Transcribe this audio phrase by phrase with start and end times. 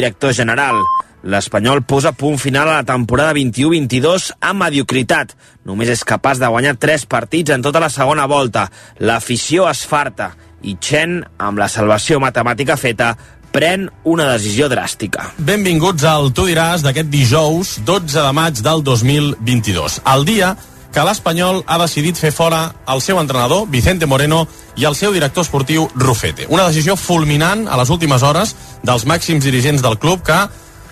[0.00, 0.80] director general.
[1.20, 5.34] L'Espanyol posa punt final a la temporada 21-22 amb mediocritat.
[5.68, 8.70] Només és capaç de guanyar 3 partits en tota la segona volta.
[9.04, 10.32] L'afició es farta
[10.62, 13.14] i Chen, amb la salvació matemàtica feta,
[13.52, 15.30] pren una decisió dràstica.
[15.38, 20.00] Benvinguts al Tu diràs d'aquest dijous 12 de maig del 2022.
[20.14, 20.54] El dia
[20.92, 24.46] que l'Espanyol ha decidit fer fora el seu entrenador, Vicente Moreno,
[24.76, 26.46] i el seu director esportiu, Rufete.
[26.48, 30.40] Una decisió fulminant a les últimes hores dels màxims dirigents del club que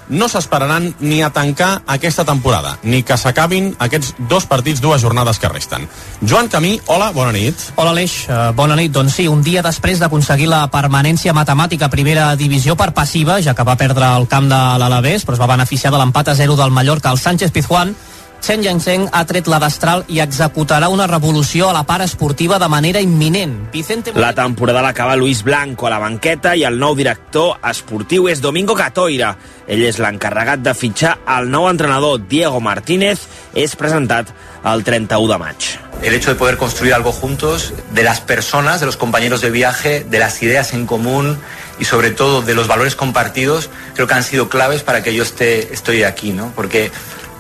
[0.09, 5.39] no s'esperaran ni a tancar aquesta temporada, ni que s'acabin aquests dos partits, dues jornades
[5.39, 5.89] que resten.
[6.23, 7.55] Joan Camí, hola, bona nit.
[7.77, 8.93] Hola Aleix, uh, bona nit.
[8.93, 13.67] Doncs sí, un dia després d'aconseguir la permanència matemàtica primera divisió per passiva, ja que
[13.69, 16.73] va perdre el camp de l'Alavés, però es va beneficiar de l'empat a 0 del
[16.73, 17.95] Mallorca al Sánchez Pizjuán,
[18.41, 22.69] Chen Yangzheng ha tret la destral i executarà una revolució a la part esportiva de
[22.69, 23.57] manera imminent.
[23.73, 24.15] Vicente...
[24.15, 28.77] La temporada l'acaba Luis Blanco a la banqueta i el nou director esportiu és Domingo
[28.79, 29.35] Catoira.
[29.67, 33.27] Ell és l'encarregat de fitxar el nou entrenador Diego Martínez.
[33.59, 34.33] És presentat
[34.65, 35.69] el 31 de maig.
[36.01, 40.07] El hecho de poder construir algo juntos, de las personas, de los compañeros de viaje,
[40.09, 41.37] de las ideas en común
[41.81, 45.25] y sobre todo de los valores compartidos, creo que han sido claves para que yo
[45.25, 46.53] esté, estoy aquí, ¿no?
[46.55, 46.93] Porque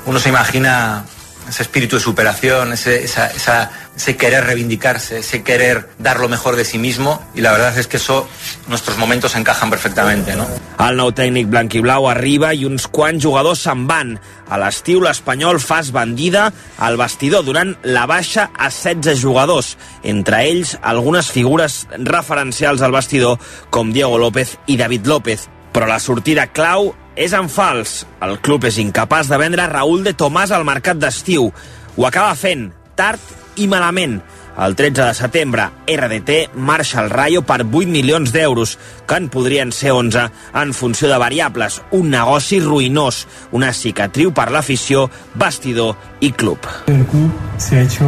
[0.08, 1.04] uno se imagina
[1.48, 6.56] ese espíritu de superación, ese, esa, esa, ese querer reivindicarse, ese querer dar lo mejor
[6.56, 8.28] de sí mismo y la verdad es que eso
[8.68, 10.46] nuestros momentos encajan perfectamente, no?
[10.78, 14.14] El nou tècnic blanc i blau arriba i uns quants jugadors se'n van.
[14.48, 16.48] A l'estiu l'Espanyol fa bandida
[16.78, 23.38] al vestidor durant la baixa a 16 jugadors, entre ells algunes figures referencials al vestidor
[23.70, 25.48] com Diego López i David López.
[25.72, 28.04] Però la sortida clau és en fals.
[28.22, 31.50] El club és incapaç de vendre Raúl de Tomàs al mercat d'estiu.
[31.98, 34.20] Ho acaba fent, tard i malament.
[34.58, 38.72] El 13 de setembre, RDT marxa al Rayo per 8 milions d'euros,
[39.06, 40.24] que en podrien ser 11
[40.58, 41.76] en funció de variables.
[41.94, 43.20] Un negoci ruïnós,
[43.54, 45.06] una cicatriu per l'afició,
[45.38, 46.58] vestidor i club.
[46.90, 48.04] El club se ha hecho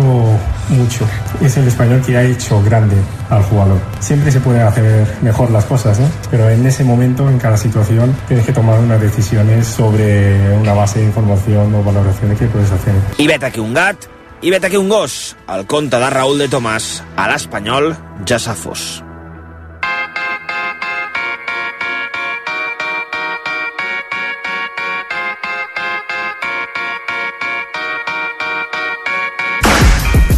[0.71, 1.07] mucho.
[1.41, 2.97] Es el español que ha hecho grande
[3.29, 3.79] al jugador.
[4.01, 6.11] Siempre se pueden hacer mejor las cosas, ¿no?
[6.33, 10.99] Pero en ese momento, en cada situación, tienes que tomar unas decisiones sobre una base
[10.99, 12.95] de información o valoraciones que puedes hacer.
[13.19, 13.97] I vet aquí un gat,
[14.43, 15.37] i vet aquí un gos.
[15.49, 17.93] El conte de Raúl de Tomàs a l'Espanyol
[18.27, 19.03] ja s'ha fos.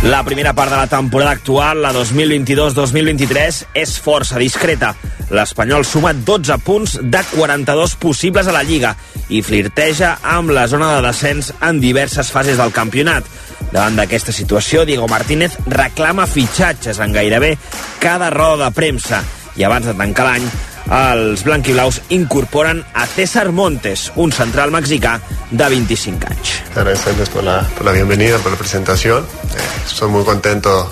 [0.02, 4.96] La primera part de la temporada actual, la 2022-2023, és força discreta.
[5.30, 8.96] L'Espanyol suma 12 punts de 42 possibles a la Lliga
[9.30, 13.30] i flirteja amb la zona de descens en diverses fases del campionat.
[13.72, 17.56] Davant d'aquesta situació, Diego Martínez reclama fitxatges en gairebé
[18.02, 19.22] cada roda de premsa
[19.56, 20.46] i abans de tancar l'any
[20.92, 25.18] els blanquiblaus incorporen a César Montes, un central mexicà
[25.50, 26.52] de 25 anys.
[26.74, 29.24] Agradecerles por la, por la bienvenida, por la presentación.
[29.24, 30.90] Eh, estoy muy contento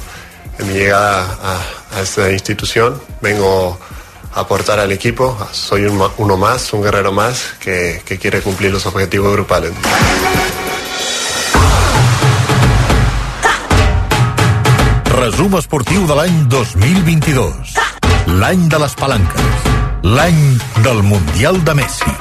[0.58, 3.00] de mi llegada a, a esta institución.
[3.20, 3.78] Vengo
[4.34, 5.36] a aportar al equipo.
[5.52, 9.72] Soy un, uno más, un guerrero más que, que quiere cumplir los objetivos grupales.
[15.10, 17.72] Resum esportiu de l'any 2022.
[18.38, 19.64] L'any de les palanques.
[20.06, 20.38] L'any
[20.84, 22.12] del Mundial de Messi.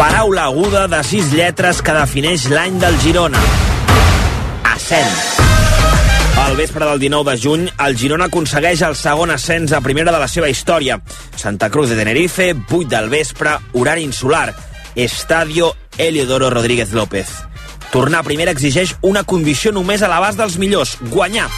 [0.00, 3.44] Paraula aguda de sis lletres que defineix l'any del Girona.
[4.72, 5.22] Ascens.
[6.42, 10.18] Al vespre del 19 de juny, el Girona aconsegueix el segon ascens a primera de
[10.18, 10.98] la seva història.
[11.36, 14.50] Santa Cruz de Tenerife, 8 del vespre, horari insular.
[14.96, 17.51] Estadio Eliodoro Rodríguez López.
[17.92, 21.50] Tornar a primera exigeix una condició només a l'abast dels millors, guanyar.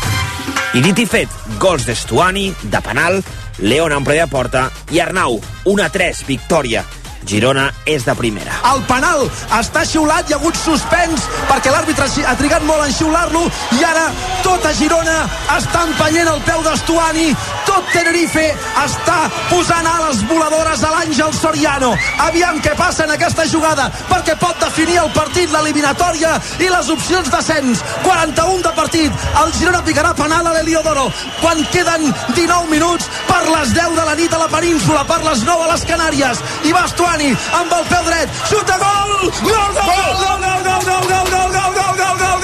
[0.74, 1.30] I dit i fet,
[1.62, 3.20] gols d'Estuani, de penal,
[3.62, 6.82] León en de porta i Arnau, 1 a 3, victòria.
[7.24, 8.52] Girona és de primera.
[8.68, 9.22] El penal
[9.56, 13.44] està xiulat, hi ha hagut suspens perquè l'àrbitre ha trigat molt en xiular-lo
[13.78, 14.10] i ara
[14.42, 15.22] tota Girona
[15.56, 17.30] està empenyent el peu d'Estuani
[17.74, 18.42] tot Tenerife
[18.84, 19.16] està
[19.48, 21.90] posant ales voladores a l'Àngel Soriano
[22.22, 26.30] aviam què passa en aquesta jugada perquè pot definir el partit, l'eliminatòria
[26.62, 29.12] i les opcions d'ascens 41 de partit,
[29.42, 31.06] el Girona picarà penal a l'Heliodoro
[31.40, 32.02] quan queden
[32.36, 35.68] 19 minuts per les 10 de la nit a la península per les 9 a
[35.72, 36.36] les Canàries
[36.70, 39.10] i va Estuani amb el peu dret, xuta gol!
[39.24, 40.38] Gol, gol, gol, gol,
[40.84, 42.38] gol, gol, gol, gol, gol, gol, gol, gol,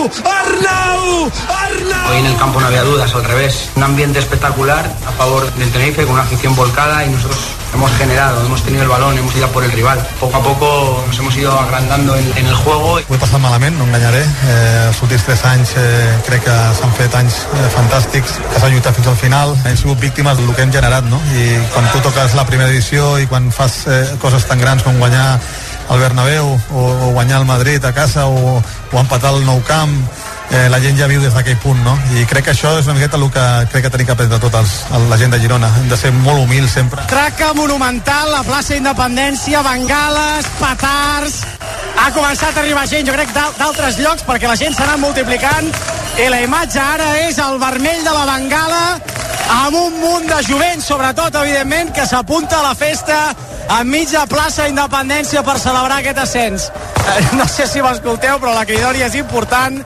[0.00, 3.70] Arnau, Arnau, Hoy en el campo no había dudas, al revés.
[3.76, 7.38] Un ambiente espectacular a favor del Tenerife con una afición volcada y nosotros
[7.74, 9.98] hemos generado, hemos tenido el balón, hemos ido por el rival.
[10.18, 12.94] Poco a poco nos hemos ido agrandando en, en el juego.
[12.94, 14.22] Ho he passat malament, no enganyaré.
[14.24, 18.72] Eh, els últims tres anys eh, crec que s'han fet anys eh, fantàstics, que s'ha
[18.72, 19.54] lluitat fins al final.
[19.68, 21.20] Hem sigut víctimes del que hem generat, no?
[21.36, 24.96] I quan tu toques la primera edició i quan fas eh, coses tan grans com
[24.96, 25.36] guanyar
[25.90, 29.92] al Bernabéu o, o guanyar el Madrid a casa o, o empatar el Nou Camp
[30.50, 31.94] eh, la gent ja viu des d'aquell punt, no?
[32.18, 34.58] I crec que això és una miqueta el que crec que tenim que aprendre tots
[34.60, 34.74] els,
[35.10, 35.70] la gent de Girona.
[35.80, 37.06] Hem de ser molt humils sempre.
[37.10, 41.40] Traca monumental, la plaça Independència, bengales, petards...
[42.00, 45.66] Ha començat a arribar gent, jo crec, d'altres llocs, perquè la gent s'ha multiplicant
[46.16, 48.80] i la imatge ara és el vermell de la bengala
[49.50, 53.18] amb un munt de jovent, sobretot, evidentment, que s'apunta a la festa
[53.78, 56.68] enmig de plaça Independència per celebrar aquest ascens.
[57.00, 59.80] Eh, no sé si m'escolteu, però la cridòria és important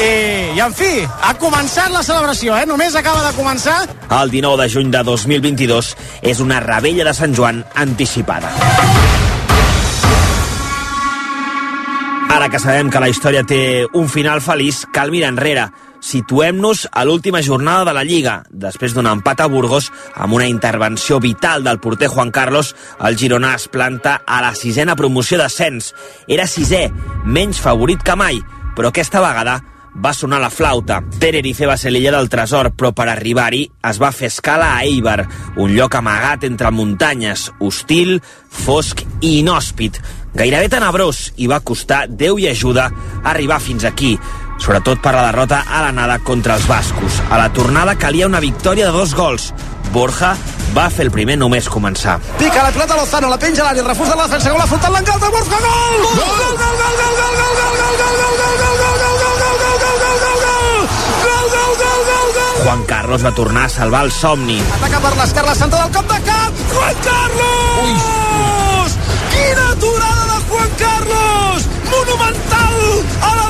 [0.00, 2.66] i, i en fi, ha començat la celebració, eh?
[2.68, 3.82] Només acaba de començar.
[4.20, 5.94] El 19 de juny de 2022
[6.32, 8.52] és una rebella de Sant Joan anticipada.
[12.30, 15.66] Ara que sabem que la història té un final feliç, cal mirar enrere.
[16.00, 18.40] Situem-nos a l'última jornada de la Lliga.
[18.50, 23.54] Després d'un empat a Burgos, amb una intervenció vital del porter Juan Carlos, el Girona
[23.54, 25.92] es planta a la sisena promoció d'ascens.
[26.26, 26.88] Era sisè,
[27.24, 28.40] menys favorit que mai,
[28.76, 29.60] però aquesta vegada
[29.94, 31.00] va sonar la flauta.
[31.20, 35.24] Tenerife va ser l'illa del tresor, però per arribar-hi es va fer escala a Eibar,
[35.56, 40.00] un lloc amagat entre muntanyes, hostil, fosc i inhòspit.
[40.34, 42.86] Gairebé tenebrós i va costar Déu i ajuda
[43.26, 44.14] arribar fins aquí,
[44.60, 47.20] sobretot per la derrota a l'anada contra els bascos.
[47.30, 49.50] A la tornada calia una victòria de dos gols.
[49.90, 50.36] Borja
[50.76, 52.20] va fer el primer només començar.
[52.38, 54.94] Pica la pilota Lozano, la penja a l'àrea, el refús de la defensa, gol afrontant
[54.94, 56.04] l'engal de Borja, gol!
[56.04, 58.90] Gol, gol, gol, gol, gol, gol, gol, gol, gol, gol, gol,
[62.60, 64.60] Juan Carlos va tornar a salvar el somni.
[64.76, 66.60] Ataca per l'esquerra, centre del camp de camp!
[66.74, 67.80] Juan Carlos!
[67.82, 67.94] Ui.
[69.32, 71.66] Quina aturada de Juan Carlos!
[71.90, 72.78] Monumental!
[73.22, 73.49] A la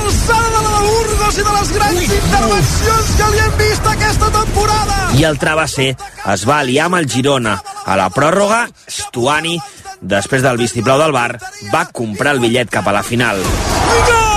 [1.31, 2.07] Burgos i de les grans Ui.
[2.17, 4.97] intervencions que li hem vist aquesta temporada!
[5.15, 5.91] I el travesser
[6.35, 7.55] es va aliar amb el Girona.
[7.87, 9.59] A la pròrroga, Stuani,
[10.01, 11.39] després del vistiplau del bar,
[11.71, 13.39] va comprar el bitllet cap a la final.
[14.11, 14.30] Gol!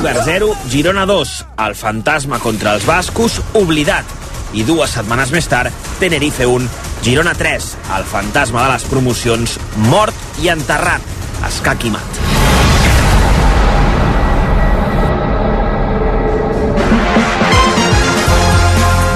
[0.00, 1.30] Eibar 0, Girona 2.
[1.60, 4.08] El fantasma contra els bascos, oblidat.
[4.56, 5.68] I dues setmanes més tard,
[6.00, 6.70] Tenerife 1,
[7.04, 7.66] Girona 3.
[7.98, 9.58] El fantasma de les promocions,
[9.90, 11.04] mort i enterrat.
[11.44, 12.16] Escaquimat.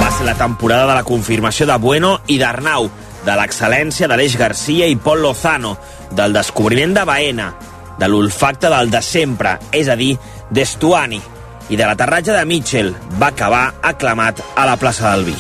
[0.05, 2.93] Va ser la temporada de la confirmació de Bueno i d'Arnau,
[3.25, 5.79] de l'excel·lència d'Aleix Garcia i Pol Lozano,
[6.13, 7.55] del descobriment de Baena,
[7.99, 10.17] de l'olfacte del de sempre, és a dir,
[10.55, 11.21] d'Estuani
[11.69, 15.37] i de l'aterratge de Mitchell va acabar aclamat a la plaça del Vi.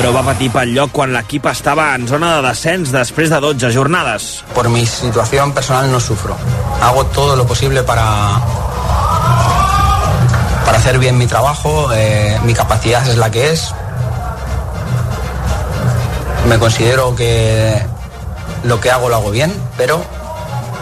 [0.00, 3.68] però va patir pel lloc quan l'equip estava en zona de descens després de 12
[3.74, 4.28] jornades.
[4.54, 6.36] Por mi situación personal no sufro.
[6.80, 8.06] Hago todo lo posible para
[10.64, 13.74] para hacer bien mi trabajo, eh, mi capacidad es la que es,
[16.50, 17.80] me considero que
[18.64, 20.04] lo que hago lo hago bien, pero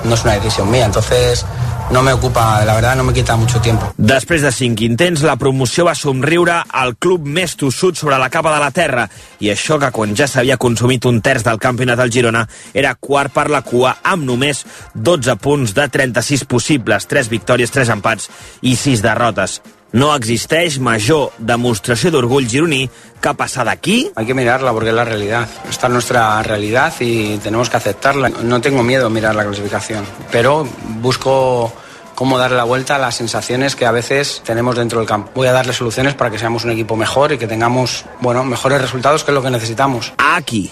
[0.04, 1.44] no es una decisión mía, entonces
[1.90, 3.92] no me ocupa, la verdad no me quita mucho tiempo.
[3.98, 8.54] Després de cinc intents, la promoció va somriure al club més tossut sobre la capa
[8.54, 9.10] de la terra,
[9.44, 13.36] i això que quan ja s'havia consumit un terç del campionat al Girona era quart
[13.36, 18.30] per la cua amb només 12 punts de 36 possibles, 3 victòries, 3 empats
[18.62, 19.60] i 6 derrotes.
[19.92, 22.82] No existeix major demostració d'orgull gironí
[23.22, 24.10] que passar d'aquí...
[24.16, 25.48] Hay que mirarla porque es la realidad.
[25.68, 28.28] Esta es nuestra realidad y tenemos que aceptarla.
[28.28, 30.68] No tengo miedo a mirar la clasificación, pero
[31.00, 31.72] busco
[32.14, 35.30] cómo darle la vuelta a las sensaciones que a veces tenemos dentro del campo.
[35.34, 38.82] Voy a darle soluciones para que seamos un equipo mejor y que tengamos, bueno, mejores
[38.82, 40.12] resultados que es lo que necesitamos.
[40.18, 40.70] Aquí.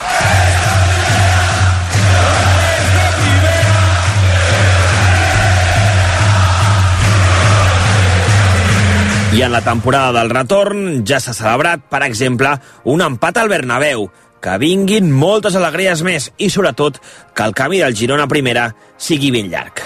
[9.36, 12.54] I en la temporada del retorn ja s'ha celebrat, per exemple,
[12.88, 14.06] un empat al Bernabéu,
[14.40, 17.02] que vinguin moltes alegries més i, sobretot,
[17.36, 19.84] que el camí del Girona primera sigui ben llarg.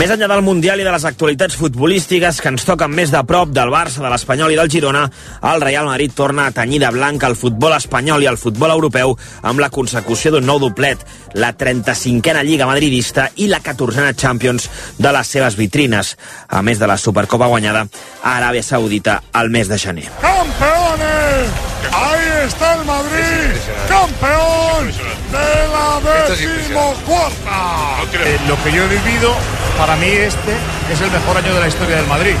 [0.00, 3.50] Més enllà del Mundial i de les actualitats futbolístiques que ens toquen més de prop
[3.52, 5.02] del Barça, de l'Espanyol i del Girona,
[5.50, 9.12] el Real Madrid torna a tenyir de blanc el futbol espanyol i el futbol europeu
[9.44, 11.04] amb la consecució d'un nou doblet,
[11.36, 16.16] la 35a Lliga Madridista i la 14a Champions de les seves vitrines,
[16.48, 17.84] a més de la Supercopa guanyada
[18.22, 20.08] a Aràbia Saudita al mes de gener.
[20.24, 21.68] ¡Campeones!
[21.92, 23.56] Ahí está el Madrid,
[23.88, 24.86] campeón
[25.32, 27.60] de la decimocuarta.
[28.12, 29.34] Eh, lo que yo he vivido,
[29.80, 30.52] para mí este
[30.92, 32.34] es el mejor año de la historia del Madrid.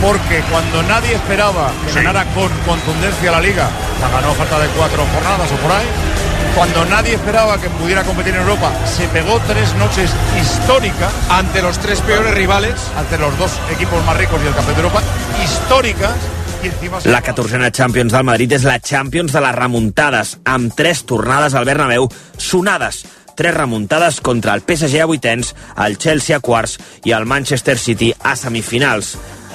[0.00, 3.68] Porque cuando nadie esperaba que ganara con contundencia la liga,
[4.00, 5.84] la ganó a falta de cuatro jornadas o por ahí,
[6.54, 11.78] cuando nadie esperaba que pudiera competir en Europa, se pegó tres noches históricas ante los
[11.80, 15.02] tres peores rivales, ante los dos equipos más ricos y el campeón de Europa,
[15.44, 16.16] históricas.
[16.62, 20.72] Y encima se La 14a Champions del Madrid és la Champions de les remuntades, amb
[20.74, 23.04] tres tornades al Bernabéu sonades.
[23.38, 26.72] Tres remuntades contra el PSG a vuitens, el Chelsea a quarts
[27.06, 29.12] i el Manchester City a semifinals.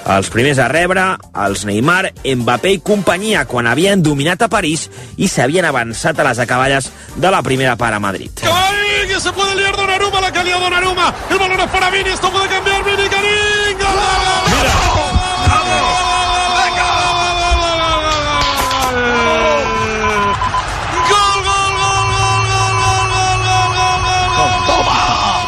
[0.08, 1.04] Els primers a rebre,
[1.44, 4.86] els Neymar, Mbappé i companyia, quan havien dominat a París
[5.20, 6.88] i s'havien avançat a les acaballes
[7.18, 8.32] de la primera part a Madrid.
[8.48, 10.22] ¡Ay, que se puede liar Donnarumma!
[10.22, 11.14] ¡La que ha liado Donnarumma!
[11.30, 12.10] ¡El balón es para Vini!
[12.10, 12.86] ¡Esto puede cambiar!
[12.86, 13.80] ¡Vini, Karim!
[13.80, 15.03] ¡Gol!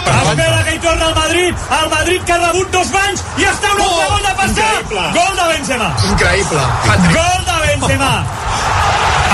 [0.06, 1.56] Espera que hi torna el Madrid.
[1.82, 4.72] El Madrid que ha rebut dos banys i està un altre gol de passar.
[4.72, 5.06] increïble.
[5.20, 5.92] Gol de Benzema.
[6.12, 6.66] Increïble.
[7.16, 8.12] Gol de Benzema.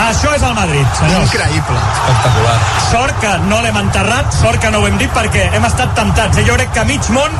[0.01, 1.27] Això és el Madrid, senyors.
[1.29, 1.81] Increïble.
[2.01, 2.55] Espectacular.
[2.89, 6.37] Sort que no l'hem enterrat, sort que no ho hem dit perquè hem estat temptats.
[6.41, 6.45] Eh?
[6.47, 7.37] Jo crec que mig món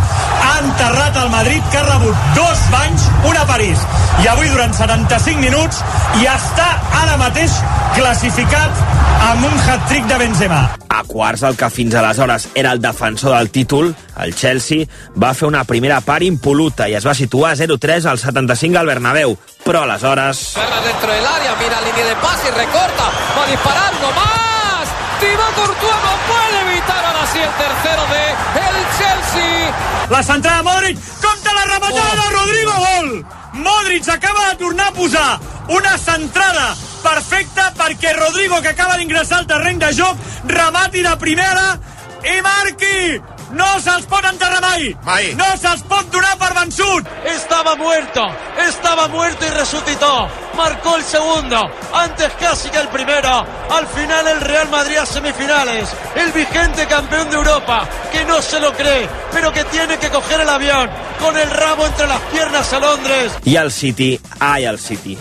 [0.62, 3.84] enterrat el Madrid que ha rebut dos banys, un a París
[4.24, 5.82] i avui durant 75 minuts
[6.22, 6.68] i està
[7.02, 7.56] ara mateix
[7.96, 8.84] classificat
[9.22, 10.62] amb un hat-trick de Benzema.
[10.90, 15.48] A quarts, el que fins aleshores era el defensor del títol, el Chelsea, va fer
[15.50, 19.38] una primera part impoluta i es va situar 0-3 al 75 al Bernabéu.
[19.66, 20.44] Però aleshores...
[20.58, 23.10] Perra dentro del área, mira línea de pase y recorta.
[23.38, 24.94] Va a disparar, no más.
[25.22, 28.24] Thibaut Courtois no puede evitar sí el tercero de
[28.68, 29.76] el Chelsea.
[30.10, 33.26] La centrada de Modric, compta la rematada de Rodrigo, gol!
[33.54, 39.48] Modric acaba de tornar a posar una centrada perfecta perquè Rodrigo, que acaba d'ingressar al
[39.48, 41.80] terreny de joc, remati de primera
[42.24, 43.31] i marqui!
[43.54, 44.96] No se'ls pot enterrar mai!
[45.04, 45.34] Mai.
[45.36, 47.08] No se'ls pot donar per vençut!
[47.36, 48.24] Estaba muerto,
[48.68, 50.30] estaba muerto y resucitó.
[50.56, 53.46] Marcó el segundo, antes casi que el primero.
[53.70, 55.90] Al final el Real Madrid a semifinales.
[56.16, 60.42] El vigente campeón de Europa, que no se lo cree, pero que tiene que coger
[60.42, 60.90] el avión
[61.20, 63.34] con el rabo entre las piernas a Londres.
[63.46, 65.18] I el City, ai, el City,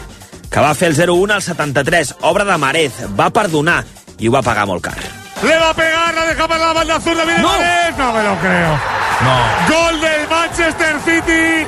[0.51, 3.85] que va fer el 0-1 al 73, obra de Marez, va perdonar
[4.19, 5.20] i ho va pagar molt car.
[5.42, 7.97] Le va a pegar, la deja para la banda azul de Miguel Mahrez.
[7.97, 8.78] No me lo creo.
[9.20, 9.75] No.
[9.75, 11.66] Gol del Manchester City.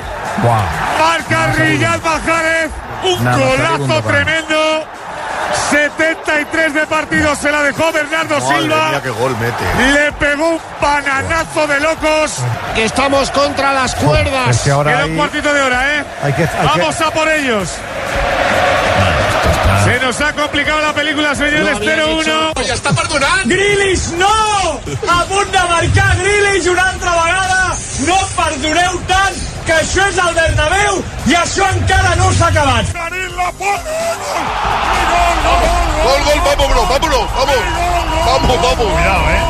[0.99, 2.71] Marca Riyad Mahrez.
[3.03, 4.85] Un Nada, golazo segundo, tremendo.
[5.69, 8.99] 73 de partido se la dejó Bernardo Silva.
[9.01, 9.93] qué gol mete.
[9.93, 12.37] Le pegó un bananazo de locos.
[12.75, 14.49] Que estamos contra las cuerdas.
[14.49, 16.05] Es que ahora Queda un cuartito de hora, ¿eh?
[16.23, 16.43] hay que...
[16.43, 17.69] hay que- Vamos a por ellos.
[19.83, 21.77] Se nos ha complicado la película, señores.
[21.79, 22.65] 0-1.
[22.65, 23.45] Ya está perdonant.
[23.45, 24.27] Grealish, no!
[24.27, 27.75] A punt de marcar Grealish una altra vegada.
[28.07, 29.35] No perdoneu tant,
[29.65, 30.97] que això és el Bernabéu
[31.29, 32.85] i això encara no s'ha acabat.
[33.37, 33.51] La.
[36.03, 37.61] Gol, gol, vamos, bro, vámonos, vamos.
[38.25, 38.87] Vamos, vamos.
[38.93, 39.43] Cuidado, ¿eh?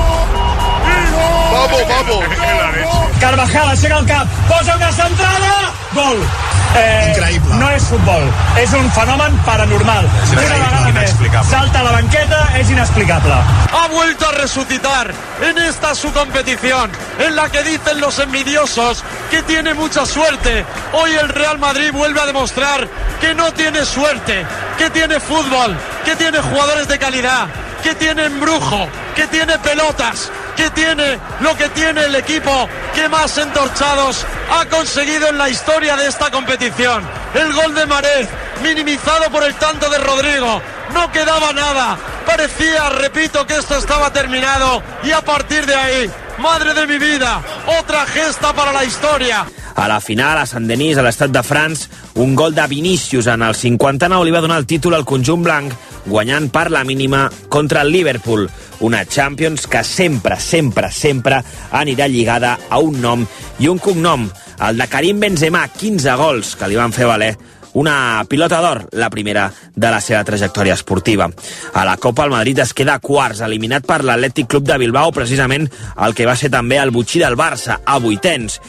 [1.53, 2.21] Vamos, vamos.
[3.21, 6.27] Carvajal aixeca el cap, posa una centrada, gol.
[6.75, 7.55] Eh, Increïble.
[7.59, 8.23] No és futbol,
[8.57, 10.07] és un fenomen paranormal.
[10.31, 11.13] Una vegada més,
[11.49, 13.33] salta a la banqueta, és inexplicable.
[13.73, 15.11] ha vuelto a resucitar
[15.41, 20.65] en esta su competición, en la que dicen los envidiosos que tiene mucha suerte.
[20.93, 22.87] Hoy el Real Madrid vuelve a demostrar
[23.19, 24.45] que no tiene suerte,
[24.77, 25.75] que tiene fútbol,
[26.05, 27.47] que tiene jugadores de calidad,
[27.83, 33.37] que tiene embrujo, que tiene pelotas, que tiene lo que tiene el equipo que más
[33.37, 37.03] entorchados ha conseguido en la historia de esta competición.
[37.33, 38.29] El gol de Marez,
[38.61, 40.61] minimizado por el tanto de Rodrigo.
[40.93, 41.97] No quedaba nada.
[42.25, 44.81] Parecía, repito, que esto estaba terminado.
[45.03, 47.41] Y a partir de ahí, madre de mi vida,
[47.79, 49.45] otra gesta para la historia.
[49.75, 51.89] A la final, a Sant-Denis, a l'estat de France,
[52.21, 55.73] un gol de Vinícius en el 59 li va donar el títol al conjunt blanc,
[56.05, 58.49] guanyant per la mínima contra el Liverpool.
[58.81, 63.25] Una Champions que sempre, sempre, sempre anirà lligada a un nom
[63.59, 64.29] i un cognom,
[64.61, 67.33] el de Karim Benzema, 15 gols que li van fer valer
[67.73, 71.29] una pilota d'or, la primera de la seva trajectòria esportiva.
[71.73, 75.69] A la Copa el Madrid es queda quarts, eliminat per l'Atlètic Club de Bilbao, precisament
[75.97, 78.59] el que va ser també el butxí del Barça, a vuitens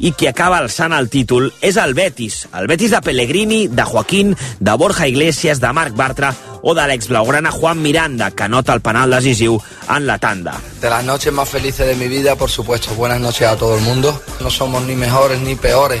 [0.00, 2.46] i qui acaba alçant el títol és el Betis.
[2.56, 7.08] El Betis de Pellegrini, de Joaquín, de Borja Iglesias, de Marc Bartra o de l'ex
[7.08, 10.56] blaugrana Juan Miranda, que nota el penal decisiu en la tanda.
[10.80, 12.94] De las noches más felices de mi vida, por supuesto.
[12.94, 14.20] Buenas noches a todo el mundo.
[14.40, 16.00] No somos ni mejores ni peores,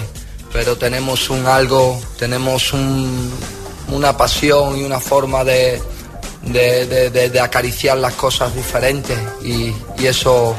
[0.52, 3.30] pero tenemos un algo, tenemos un,
[3.88, 5.80] una pasión y una forma de,
[6.42, 10.54] de, de, de, acariciar las cosas diferentes y, y eso,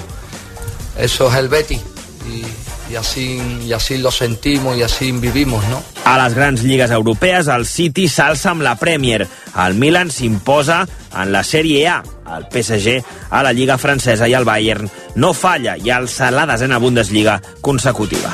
[0.98, 1.82] eso es el Betis.
[2.30, 2.44] Y,
[2.92, 5.82] y así, y así lo sentimos y así vivimos, ¿no?
[6.04, 9.28] A les grans lligues europees, el City s'alça amb la Premier.
[9.66, 10.82] El Milan s'imposa
[11.16, 12.02] en la Sèrie A.
[12.36, 16.80] El PSG a la Lliga Francesa i el Bayern no falla i alça la desena
[16.80, 18.32] Bundesliga consecutiva.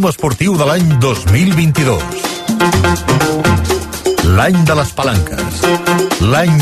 [0.00, 2.00] Resum esportiu de l'any 2022.
[4.32, 5.58] L'any de les palanques.
[6.24, 6.56] L'any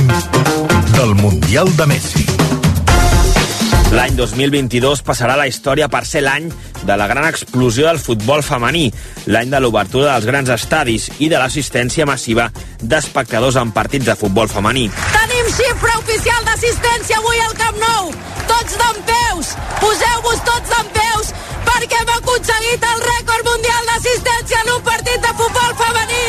[0.97, 2.25] del Mundial de Messi.
[3.95, 6.51] L'any 2022 passarà a la història per ser l'any
[6.83, 8.91] de la gran explosió del futbol femení,
[9.31, 12.51] l'any de l'obertura dels grans estadis i de l'assistència massiva
[12.83, 14.89] d'espectadors en partits de futbol femení.
[15.15, 18.15] Tenim xifra oficial d'assistència avui al Camp Nou.
[18.51, 19.55] Tots d'en peus.
[19.79, 20.98] Poseu-vos tots d'en peus
[21.89, 26.29] perquè hem aconseguit el rècord mundial d'assistència en un partit de futbol femení.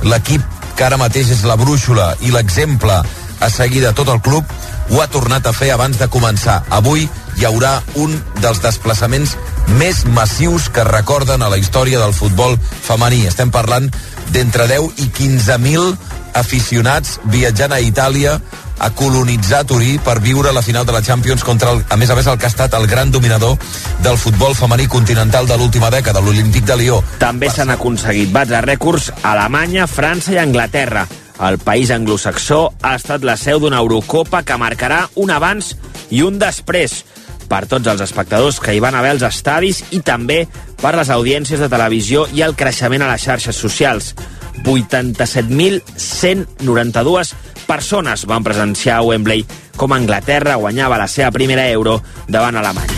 [0.04, 0.44] l'equip
[0.76, 2.98] que ara mateix és la brúixola i l'exemple
[3.40, 4.46] a seguir de tot el club,
[4.92, 6.62] ho ha tornat a fer abans de començar.
[6.70, 9.36] Avui hi haurà un dels desplaçaments
[9.80, 13.26] més massius que recorden a la història del futbol femení.
[13.28, 13.90] Estem parlant
[14.32, 15.96] d'entre 10 i 15.000
[16.36, 18.40] aficionats viatjant a Itàlia
[18.80, 22.16] a colonitzar Turí per viure la final de la Champions contra, el, a més a
[22.16, 23.58] més, el que ha estat el gran dominador
[24.04, 27.02] del futbol femení continental de l'última dècada, l'Olímpic de Lió.
[27.20, 31.08] També s'han aconseguit bats de rècords a Alemanya, França i Anglaterra.
[31.46, 35.74] El país anglosaxó ha estat la seu d'una Eurocopa que marcarà un abans
[36.10, 37.02] i un després
[37.50, 40.46] per tots els espectadors que hi van haver als estadis i també
[40.82, 44.14] per les audiències de televisió i el creixement a les xarxes socials.
[44.64, 47.34] 87.192
[47.66, 52.94] persones van presenciar a Wembley com Anglaterra guanyava la seva primera euro davant Alemanya.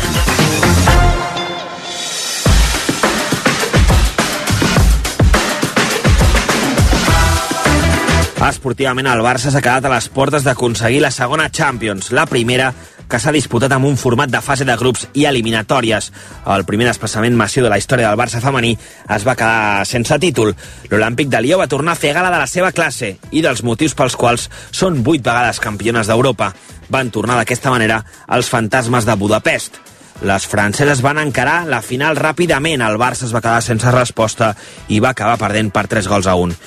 [8.47, 12.69] Esportivament, el Barça s'ha quedat a les portes d'aconseguir la segona Champions, la primera
[13.07, 16.11] que s'ha disputat amb un format de fase de grups i eliminatòries.
[16.53, 18.73] El primer desplaçament massiu de la història del Barça femení
[19.15, 20.53] es va quedar sense títol.
[20.91, 23.95] L'Olímpic de Lió va tornar a fer gala de la seva classe i dels motius
[23.95, 26.53] pels quals són vuit vegades campiones d'Europa.
[26.89, 29.81] Van tornar d'aquesta manera els fantasmes de Budapest.
[30.27, 32.81] Les franceses van encarar la final ràpidament.
[32.81, 34.55] El Barça es va quedar sense resposta
[34.89, 36.57] i va acabar perdent per 3 gols a 1.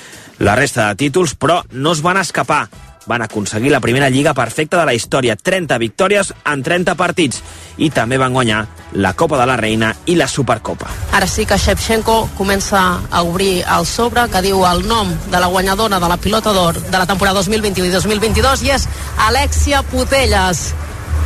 [0.41, 2.67] La resta de títols, però, no es van escapar
[3.05, 7.41] van aconseguir la primera lliga perfecta de la història, 30 victòries en 30 partits,
[7.77, 10.89] i també van guanyar la Copa de la Reina i la Supercopa.
[11.15, 15.47] Ara sí que Shevchenko comença a obrir el sobre que diu el nom de la
[15.47, 18.87] guanyadora de la pilota d'or de la temporada 2021 i 2022 i és
[19.27, 20.71] Alexia Putelles.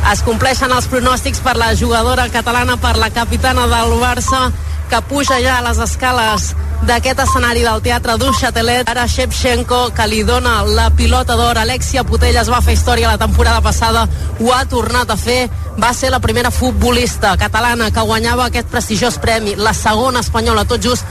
[0.06, 4.52] Es compleixen els pronòstics per la jugadora catalana, per la capitana del Barça,
[4.90, 6.54] que puja ja a les escales
[6.86, 8.30] d'aquest escenari del Teatre du.
[8.86, 11.58] Ara Shevchenko, que li dona la pilota d'or.
[11.58, 14.06] Alexia Putelles va fer història la temporada passada,
[14.40, 15.48] ho ha tornat a fer.
[15.78, 20.80] Va ser la primera futbolista catalana que guanyava aquest prestigiós premi, la segona espanyola, tot
[20.82, 21.04] just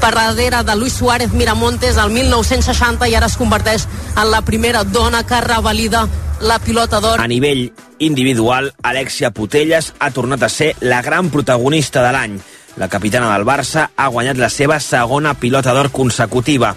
[0.00, 3.86] per darrere de Luis Suárez Miramontes el 1960 i ara es converteix
[4.16, 6.06] en la primera dona que revalida
[6.40, 7.20] la pilota d'or.
[7.20, 12.38] A nivell individual, Alexia Putelles ha tornat a ser la gran protagonista de l'any.
[12.78, 16.76] La capitana del Barça ha guanyat la seva segona pilota d'or consecutiva.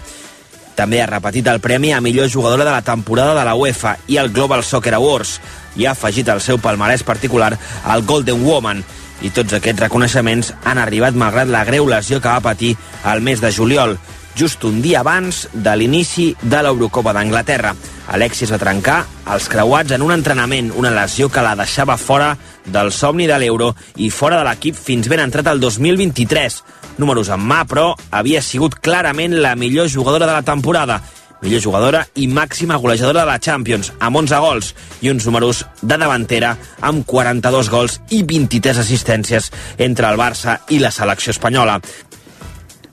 [0.73, 4.17] També ha repetit el premi a millor jugadora de la temporada de la UEFA i
[4.17, 5.35] el Global Soccer Awards
[5.77, 7.51] i ha afegit al seu palmarès particular
[7.93, 8.81] el Golden Woman
[9.21, 12.73] i tots aquests reconeixements han arribat malgrat la greu lesió que va patir
[13.05, 13.93] al mes de juliol,
[14.35, 17.73] just un dia abans de l'inici de l'Eurocopa d'Anglaterra.
[18.11, 18.99] Alexis va trencar
[19.31, 23.71] els creuats en un entrenament, una lesió que la deixava fora del somni de l'Euro
[23.97, 26.61] i fora de l'equip fins ben entrat el 2023.
[26.99, 31.01] Números en mà, però havia sigut clarament la millor jugadora de la temporada
[31.41, 35.97] millor jugadora i màxima golejadora de la Champions, amb 11 gols i uns números de
[35.97, 41.79] davantera amb 42 gols i 23 assistències entre el Barça i la selecció espanyola.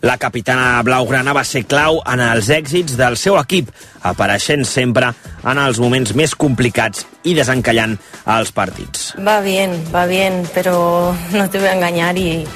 [0.00, 3.72] La capitana blaugrana va ser clau en els èxits del seu equip,
[4.06, 5.10] apareixent sempre
[5.42, 7.96] en els moments més complicats i desencallant
[8.36, 9.10] els partits.
[9.26, 12.46] Va bien, va bien, pero no te voy a engañar y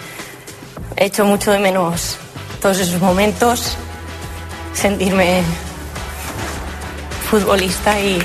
[0.97, 2.17] he hecho mucho de menos
[2.61, 3.77] todos esos momentos,
[4.73, 5.43] sentirme
[7.29, 8.23] futbolista y,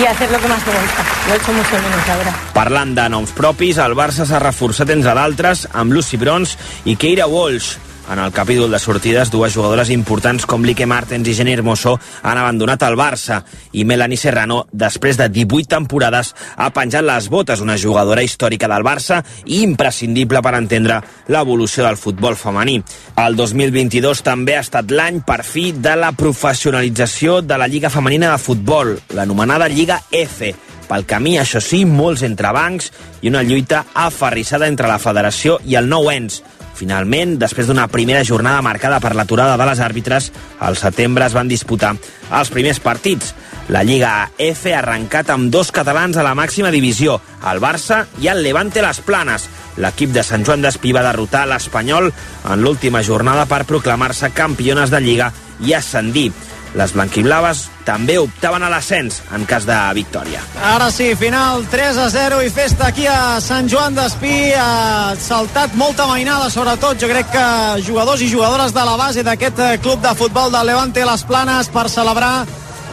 [0.00, 1.04] y hacer lo que más me gusta.
[1.28, 2.34] Lo he hecho mucho menos, verdad.
[2.54, 6.56] Parlant de noms propis, el Barça s'ha reforçat entre d'altres amb Lucy Brons
[6.88, 7.76] i Keira Walsh,
[8.10, 11.92] en el capítol de sortides, dues jugadores importants com Lique Martens i Jenny Hermoso
[12.22, 13.40] han abandonat el Barça
[13.72, 18.86] i Melanie Serrano, després de 18 temporades, ha penjat les botes, una jugadora històrica del
[18.86, 20.98] Barça i imprescindible per entendre
[21.30, 22.80] l'evolució del futbol femení.
[23.16, 28.32] El 2022 també ha estat l'any, per fi, de la professionalització de la Lliga Femenina
[28.34, 30.50] de Futbol, l'anomenada Lliga F,
[30.90, 32.90] pel camí, això sí, molts entrebancs
[33.22, 36.40] i una lluita aferrissada entre la federació i el nou ens.
[36.80, 40.30] Finalment, després d'una primera jornada marcada per l'aturada de les àrbitres,
[40.64, 41.92] al setembre es van disputar
[42.38, 43.34] els primers partits.
[43.68, 47.18] La Lliga F ha arrencat amb dos catalans a la màxima divisió,
[47.52, 49.44] el Barça i el Levante Las Planes.
[49.76, 55.02] L'equip de Sant Joan d'Espí va derrotar l'Espanyol en l'última jornada per proclamar-se campiones de
[55.04, 56.30] Lliga i ascendir.
[56.78, 60.42] Les blanquiblaves també optaven a l'ascens en cas de victòria.
[60.62, 64.52] Ara sí, final 3 a 0 i festa aquí a Sant Joan d'Espí.
[64.54, 67.46] Ha saltat molta mainada, sobretot jo crec que
[67.86, 71.70] jugadors i jugadores de la base d'aquest eh, club de futbol del Levante Les Planes
[71.74, 72.46] per celebrar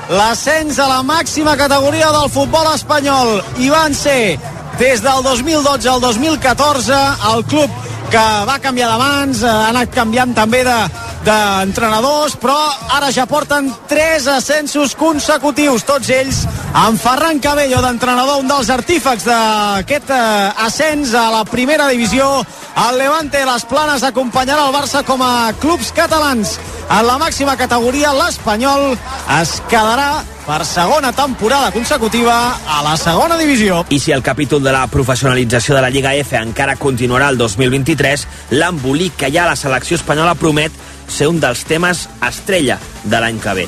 [0.10, 3.44] l'ascens a la màxima categoria del futbol espanyol.
[3.62, 4.40] I van ser
[4.80, 6.98] des del 2012 al 2014
[7.34, 7.70] el club
[8.10, 10.78] que va canviar d'abans, eh, ha anat canviant també de,
[11.26, 12.58] d'entrenadors, però
[12.98, 16.44] ara ja porten tres ascensos consecutius, tots ells
[16.78, 22.30] amb Ferran Cabello d'entrenador, un dels artífecs d'aquest eh, ascens a la primera divisió.
[22.88, 26.58] El Levante Les Planes acompanyarà el Barça com a clubs catalans.
[26.88, 28.94] En la màxima categoria, l'Espanyol
[29.42, 32.36] es quedarà per segona temporada consecutiva
[32.72, 33.82] a la segona divisió.
[33.92, 38.24] I si el capítol de la professionalització de la Lliga F encara continuarà el 2023,
[38.56, 40.72] l'embolic que hi ha a la selecció espanyola promet
[41.08, 43.68] ser un dels temes estrella de l'any que ve.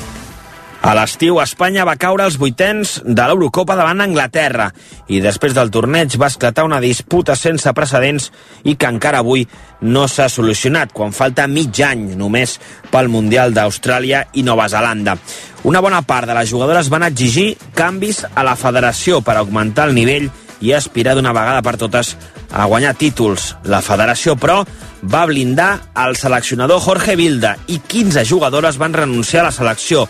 [0.80, 4.70] A l'estiu, Espanya va caure als vuitens de l'Eurocopa davant Anglaterra
[5.12, 8.30] i després del torneig va esclatar una disputa sense precedents
[8.64, 9.44] i que encara avui
[9.84, 12.56] no s'ha solucionat quan falta mig any només
[12.88, 15.18] pel Mundial d'Austràlia i Nova Zelanda.
[15.68, 19.94] Una bona part de les jugadores van exigir canvis a la federació per augmentar el
[19.94, 22.14] nivell i aspirar d'una vegada per totes
[22.52, 23.54] a guanyar títols.
[23.64, 24.62] La federació, però,
[25.02, 30.06] va blindar el seleccionador Jorge Vilda i 15 jugadores van renunciar a la selecció.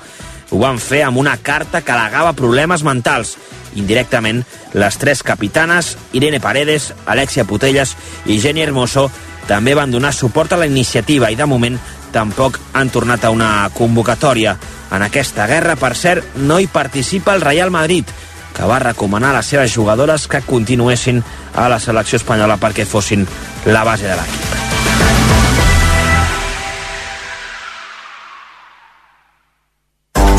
[0.51, 3.37] Ho van fer amb una carta que alegava problemes mentals.
[3.79, 4.43] Indirectament,
[4.75, 7.95] les tres capitanes, Irene Paredes, Alexia Putelles
[8.27, 9.11] i Jenny Hermoso,
[9.47, 11.79] també van donar suport a la iniciativa i, de moment,
[12.11, 14.57] tampoc han tornat a una convocatòria.
[14.91, 18.11] En aquesta guerra, per cert, no hi participa el Real Madrid,
[18.57, 21.23] que va recomanar a les seves jugadores que continuessin
[21.55, 23.27] a la selecció espanyola perquè fossin
[23.67, 24.49] la base de l'equip.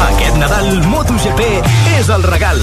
[0.10, 2.58] Aquest Nadal MotoGP és el regal.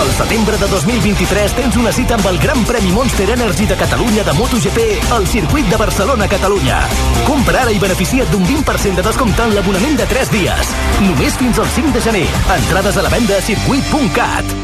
[0.00, 4.24] Al setembre de 2023 tens una cita amb el Gran Premi Monster Energy de Catalunya
[4.24, 6.78] de MotoGP al circuit de Barcelona-Catalunya.
[7.26, 10.72] Compra ara i beneficia't d'un 20% de descompte en l'abonament de 3 dies.
[11.02, 12.24] Només fins al 5 de gener.
[12.56, 14.54] Entrades a la venda a circuit.cat.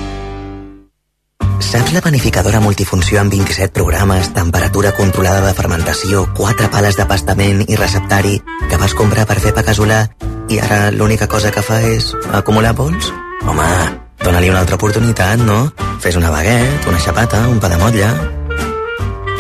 [1.61, 7.67] Saps la panificadora multifunció amb 27 programes, temperatura controlada de fermentació, 4 pales de pastament
[7.69, 8.39] i receptari
[8.69, 10.07] que vas comprar per fer pa casolà
[10.49, 13.13] i ara l'única cosa que fa és acumular pols?
[13.47, 13.69] Home,
[14.23, 15.73] dóna-li una altra oportunitat, no?
[16.01, 18.13] Fes una baguette, una xapata, un pa de motlla...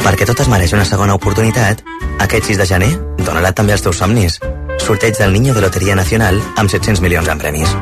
[0.02, 1.84] Perquè tot es mereix una segona oportunitat,
[2.24, 2.90] aquest 6 de gener,
[3.22, 4.40] dóna-la també als teus somnis.
[4.82, 7.76] Sorteig del Niño de Loteria Nacional amb 700 milions en premis.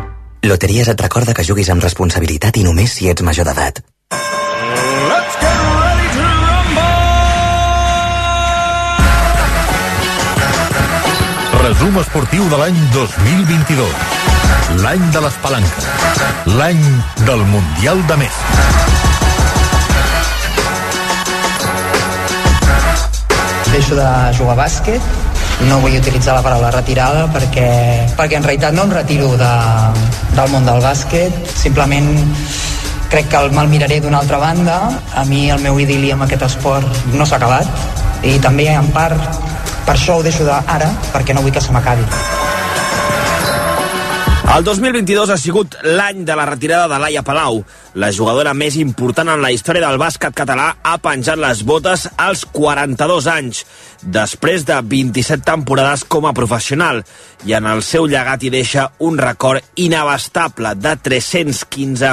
[0.44, 3.80] Loteries et recorda que juguis amb responsabilitat i només si ets major d'edat.
[11.64, 14.39] Resum esportiu de l'any 2022.
[14.82, 15.88] L'any de les palanques.
[16.58, 16.80] L'any
[17.26, 18.44] del Mundial de Messi.
[23.70, 24.08] Deixo de
[24.38, 25.10] jugar a bàsquet,
[25.68, 27.68] no vull utilitzar la paraula retirada perquè,
[28.18, 29.52] perquè en realitat no em retiro de,
[30.34, 32.10] del món del bàsquet, simplement
[33.10, 34.80] crec que el me'l miraré d'una altra banda.
[35.14, 39.40] A mi el meu idili amb aquest esport no s'ha acabat i també en part
[39.86, 42.06] per això ho deixo d'ara perquè no vull que se m'acabi.
[44.50, 47.60] El 2022 ha sigut l'any de la retirada de Laia Palau.
[47.98, 52.44] La jugadora més important en la història del bàsquet català ha penjat les botes als
[52.55, 53.64] 42 anys,
[54.14, 57.00] després de 27 temporades com a professional,
[57.42, 62.12] i en el seu llegat hi deixa un record inabastable de 315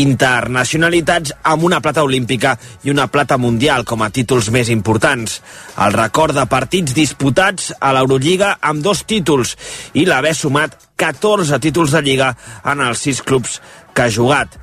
[0.00, 2.54] internacionalitats amb una plata olímpica
[2.88, 5.42] i una plata mundial com a títols més importants.
[5.76, 9.58] El record de partits disputats a l'Eurolliga amb dos títols
[9.92, 12.30] i l'haver sumat 14 títols de Lliga
[12.64, 13.60] en els sis clubs
[13.92, 14.56] que ha jugat.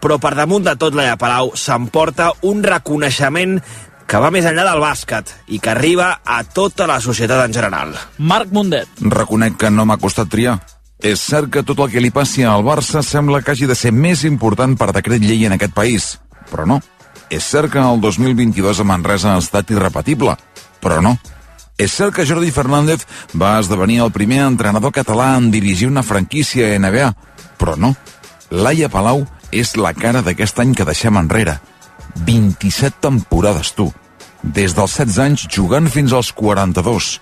[0.00, 3.58] Però per damunt de tot, Laia Palau s'emporta un reconeixement
[4.06, 7.94] que va més enllà del bàsquet i que arriba a tota la societat en general.
[8.18, 9.02] Marc Mundet.
[9.02, 10.60] Reconec que no m'ha costat triar.
[11.02, 13.92] És cert que tot el que li passi al Barça sembla que hagi de ser
[13.92, 16.14] més important per decret llei en aquest país,
[16.50, 16.80] però no.
[17.28, 20.36] És cert que el 2022 a Manresa ha estat irrepetible,
[20.80, 21.16] però no.
[21.76, 23.04] És cert que Jordi Fernández
[23.36, 27.10] va esdevenir el primer entrenador català en dirigir una franquícia NBA,
[27.60, 27.92] però no.
[28.48, 31.58] Laia Palau és la cara d'aquest any que deixem enrere.
[32.26, 33.90] 27 temporades, tu.
[34.42, 37.18] Des dels 16 anys jugant fins als 42.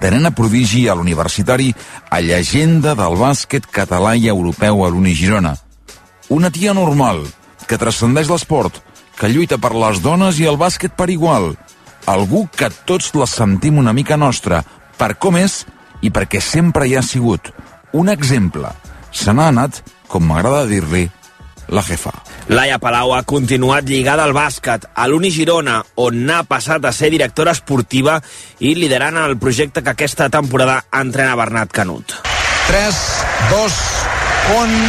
[0.00, 1.72] De nena prodigi a l'universitari
[2.10, 5.56] a llegenda del bàsquet català i europeu a l'Uni Girona.
[6.28, 7.24] Una tia normal,
[7.66, 8.78] que transcendeix l'esport,
[9.18, 11.54] que lluita per les dones i el bàsquet per igual.
[12.06, 14.62] Algú que tots la sentim una mica nostra,
[14.96, 15.64] per com és
[16.00, 17.50] i perquè sempre hi ha sigut.
[17.92, 18.70] Un exemple.
[19.12, 21.08] Se n'ha anat, com m'agrada dir-li,
[21.70, 22.12] la jefa.
[22.50, 27.12] Laia Palau ha continuat lligada al bàsquet a l'Uni Girona, on n'ha passat a ser
[27.14, 28.18] directora esportiva
[28.58, 32.16] i liderant el projecte que aquesta temporada entrena Bernat Canut.
[32.70, 32.98] 3,
[33.50, 33.78] 2,
[34.58, 34.82] 1,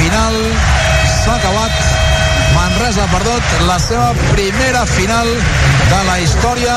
[0.00, 0.36] final,
[1.22, 1.80] s'ha acabat.
[2.56, 5.32] Manresa ha perdut la seva primera final
[5.90, 6.76] de la història.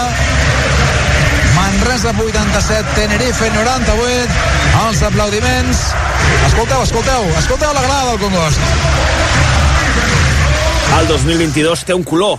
[1.89, 4.33] Manresa 87, Tenerife 98.
[4.85, 5.79] Els aplaudiments.
[6.45, 8.59] Escolteu, escolteu, escolteu la grada del Congost.
[10.99, 12.37] El 2022 té un color,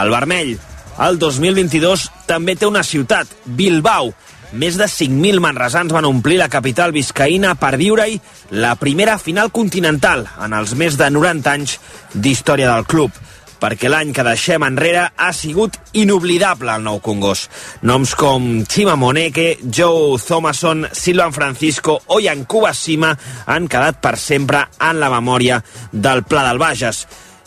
[0.00, 0.54] el vermell.
[0.96, 4.14] El 2022 també té una ciutat, Bilbao.
[4.56, 8.16] Més de 5.000 manresans van omplir la capital viscaïna per viure-hi
[8.56, 11.76] la primera final continental en els més de 90 anys
[12.14, 13.12] d'història del club
[13.60, 17.50] perquè l'any que deixem enrere ha sigut inoblidable al Nou Congost.
[17.82, 23.14] Noms com Chima Moneke, Joe Thomason, Silvan Francisco o Yankuba Sima
[23.46, 27.06] han quedat per sempre en la memòria del Pla del Bages.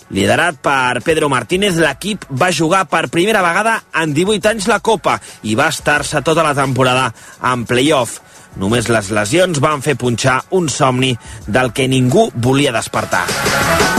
[0.10, 5.20] Liderat per Pedro Martínez, l'equip va jugar per primera vegada en 18 anys la Copa
[5.46, 7.12] i va estar-se tota la temporada
[7.52, 8.18] en playoff.
[8.58, 11.14] Només les lesions van fer punxar un somni
[11.46, 13.99] del que ningú volia despertar.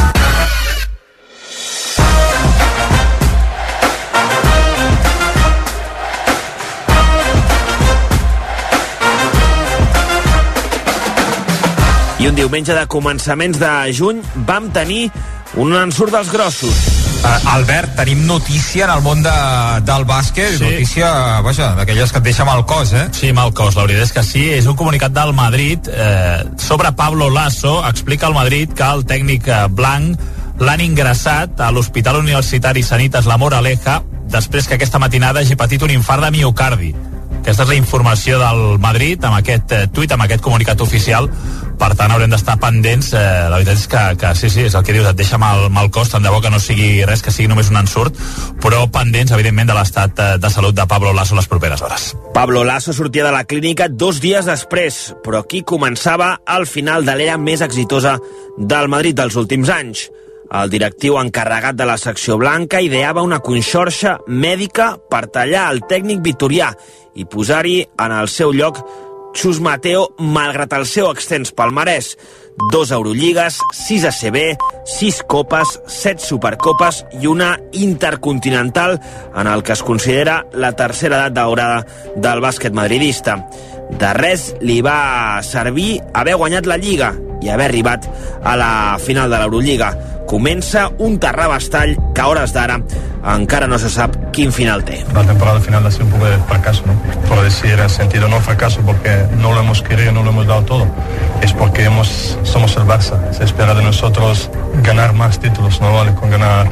[12.20, 15.06] I un diumenge de començaments de juny vam tenir
[15.56, 16.80] un ensurt dels grossos.
[17.20, 19.32] Uh, Albert, tenim notícia en el món de,
[19.88, 20.66] del bàsquet, sí.
[20.66, 21.08] notícia,
[21.40, 23.06] vaja, d'aquelles que et deixa mal cos, eh?
[23.16, 24.42] Sí, mal cos, la veritat és que sí.
[24.52, 27.78] És un comunicat del Madrid eh, sobre Pablo Lasso.
[27.88, 33.40] Explica al Madrid que el tècnic eh, blanc l'han ingressat a l'Hospital Universitari Sanitas La
[33.40, 36.92] Moraleja després que aquesta matinada hagi patit un infart de miocardi.
[37.40, 41.26] Aquesta és la informació del Madrid amb aquest eh, tuit, amb aquest comunicat oficial.
[41.80, 43.14] Per tant, haurem d'estar pendents.
[43.16, 45.70] Eh, la veritat és que, que sí, sí, és el que dius, et deixa mal,
[45.72, 48.20] mal cost, tant de bo que no sigui res, que sigui només un ensurt,
[48.60, 52.10] però pendents, evidentment, de l'estat eh, de salut de Pablo Lasso les properes hores.
[52.36, 57.16] Pablo Lasso sortia de la clínica dos dies després, però aquí començava el final de
[57.16, 58.18] l'era més exitosa
[58.58, 60.10] del Madrid dels últims anys.
[60.50, 66.24] El directiu encarregat de la secció blanca ideava una conxorxa mèdica per tallar el tècnic
[66.24, 66.72] vitorià
[67.14, 68.82] i posar-hi en el seu lloc
[69.32, 72.16] Xus Mateo, malgrat el seu extens palmarès.
[72.72, 74.36] Dos Eurolligues, sis ACB,
[74.84, 78.98] sis Copes, set Supercopes i una Intercontinental
[79.34, 81.84] en el que es considera la tercera edat daurada
[82.16, 83.38] del bàsquet madridista.
[83.90, 88.06] De res li va servir haver guanyat la Lliga i haver arribat
[88.42, 89.94] a la final de l'Eurolliga.
[90.30, 92.76] Comença un terrabastall que a hores d'ara
[93.32, 95.00] encara no se sap quin final té.
[95.12, 96.94] La temporada final ha sido un poco de fracaso, ¿no?
[97.28, 100.62] Por decir en sentido no fracaso porque no lo hemos querido, no lo hemos dado
[100.62, 100.86] todo.
[101.42, 103.18] Es porque hemos, somos el Barça.
[103.32, 104.48] Se espera de nosotros
[104.84, 106.68] ganar más títulos, no vale con ganar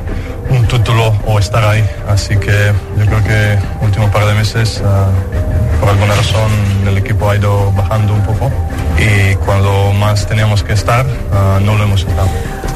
[0.50, 1.84] un título o estar ahí.
[2.06, 6.48] Así que yo creo que último par de meses, uh, por alguna razón,
[6.86, 8.52] el equipo ha ido bajando un poco
[8.96, 12.28] y cuando más teníamos que estar, uh, no lo hemos estado.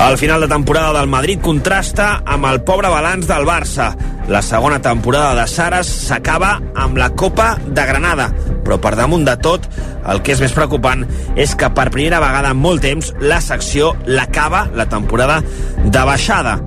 [0.03, 3.93] El final de temporada del Madrid contrasta amb el pobre balanç del Barça.
[4.29, 8.27] La segona temporada de Saras s'acaba amb la Copa de Granada,
[8.67, 9.69] però per damunt de tot,
[10.11, 11.07] el que és més preocupant
[11.38, 15.38] és que per primera vegada en molt temps la secció l'acaba la temporada
[15.85, 16.59] de baixada.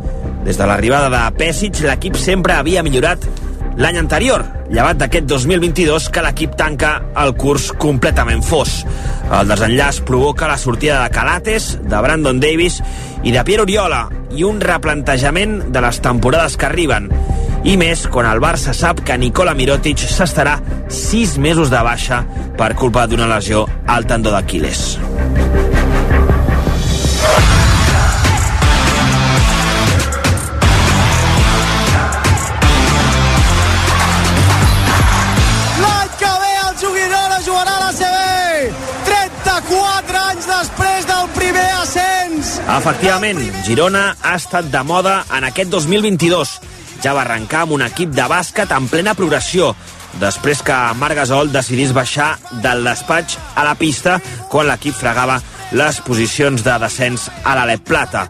[0.47, 3.27] Des de l'arribada de Pesic, l'equip sempre havia millorat
[3.77, 8.83] l'any anterior, llevat d'aquest 2022 que l'equip tanca el curs completament fos.
[9.25, 12.81] El desenllaç provoca la sortida de Calates, de Brandon Davis
[13.23, 17.09] i de Pierre Oriola i un replantejament de les temporades que arriben.
[17.65, 22.21] I més quan el Barça sap que Nicola Mirotic s'estarà sis mesos de baixa
[22.57, 25.64] per culpa d'una lesió al tendó d'Aquiles.
[42.75, 46.49] Efectivament, Girona ha estat de moda en aquest 2022.
[47.03, 49.69] Ja va arrencar amb un equip de bàsquet en plena progressió,
[50.19, 52.33] després que Marc Gasol decidís baixar
[52.63, 54.17] del despatx a la pista
[54.51, 55.39] quan l'equip fregava
[55.71, 58.27] les posicions de descens a l'Alep Plata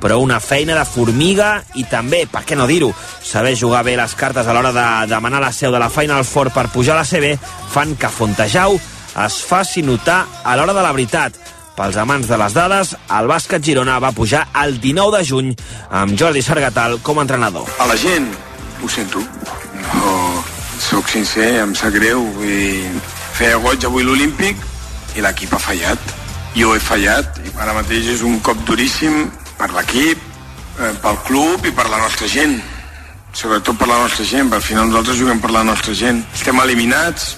[0.00, 2.92] però una feina de formiga i també, per què no dir-ho,
[3.24, 6.52] saber jugar bé les cartes a l'hora de demanar la seu de la Final Four
[6.54, 7.32] per pujar a la CB
[7.72, 8.76] fan que Fontejau
[9.24, 11.55] es faci notar a l'hora de la veritat.
[11.76, 15.50] Pels amants de les dades, el bàsquet Girona va pujar el 19 de juny
[15.92, 17.68] amb Jordi Sargatal com a entrenador.
[17.78, 18.30] A la gent,
[18.80, 19.20] ho sento.
[19.82, 20.14] No,
[20.80, 22.24] sóc sincer, em sap greu.
[22.40, 22.88] I
[23.36, 24.64] feia goig avui l'Olímpic
[25.16, 26.16] i l'equip ha fallat.
[26.56, 29.26] Jo he fallat i ara mateix és un cop duríssim
[29.60, 30.22] per l'equip,
[30.80, 32.56] eh, pel club i per la nostra gent.
[33.36, 36.24] Sobretot per la nostra gent, perquè al final nosaltres juguem per la nostra gent.
[36.32, 37.34] Estem eliminats,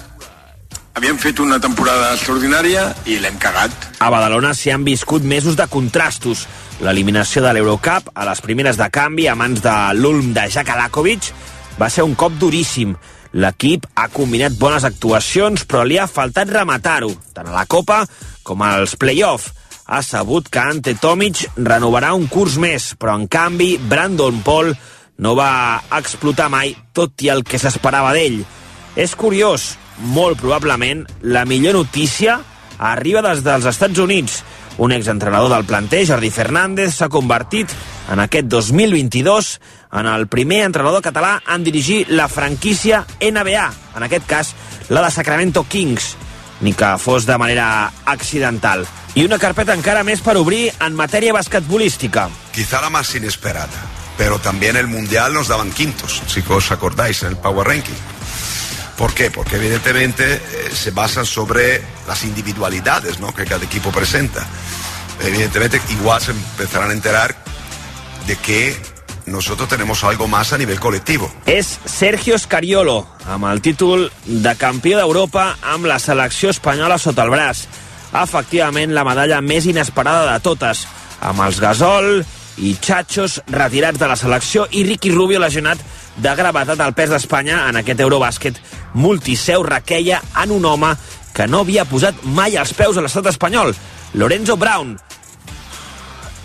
[0.95, 3.73] havíem fet una temporada extraordinària i l'hem cagat.
[3.99, 6.45] A Badalona s'hi han viscut mesos de contrastos.
[6.83, 11.31] L'eliminació de l'Eurocup a les primeres de canvi a mans de l'Ulm de Jack Alakovic
[11.79, 12.95] va ser un cop duríssim.
[13.33, 18.03] L'equip ha combinat bones actuacions, però li ha faltat rematar-ho, tant a la Copa
[18.43, 19.51] com als play-off.
[19.89, 24.73] Ha sabut que Ante Tomic renovarà un curs més, però en canvi Brandon Paul
[25.19, 28.43] no va explotar mai tot i el que s'esperava d'ell.
[28.95, 32.39] És curiós, molt probablement la millor notícia
[32.79, 34.43] arriba des dels Estats Units.
[34.79, 37.71] Un exentrenador del planter, Jordi Fernández, s'ha convertit
[38.09, 39.59] en aquest 2022
[39.99, 44.53] en el primer entrenador català en dirigir la franquícia NBA, en aquest cas
[44.87, 46.15] la de Sacramento Kings,
[46.61, 48.87] ni que fos de manera accidental.
[49.15, 52.29] I una carpeta encara més per obrir en matèria basquetbolística.
[52.55, 53.83] Quizá la más inesperada,
[54.17, 58.18] pero también el Mundial nos daban quintos, si os acordáis, el Power Ranking.
[58.99, 59.31] ¿Por qué?
[59.31, 60.39] Porque evidentemente eh,
[60.73, 63.33] se basan sobre las individualidades ¿no?
[63.33, 64.45] que cada equipo presenta.
[65.21, 67.33] Evidentemente igual se empezarán a enterar
[68.27, 68.75] de que
[69.25, 71.31] nosotros tenemos algo más a nivel colectivo.
[71.45, 77.31] És Sergio Scariolo, amb el títol de campió d'Europa amb la selecció espanyola sota el
[77.31, 77.69] braç.
[78.11, 80.83] Efectivament, la medalla més inesperada de totes,
[81.23, 82.25] amb els Gasol
[82.59, 85.79] i Chachos retirats de la selecció i Ricky Rubio lesionat
[86.19, 88.57] de gravetat al pes d'Espanya en aquest Eurobàsquet
[88.93, 90.93] multiseu requeia en un home
[91.35, 93.71] que no havia posat mai els peus a l'estat espanyol,
[94.13, 94.97] Lorenzo Brown.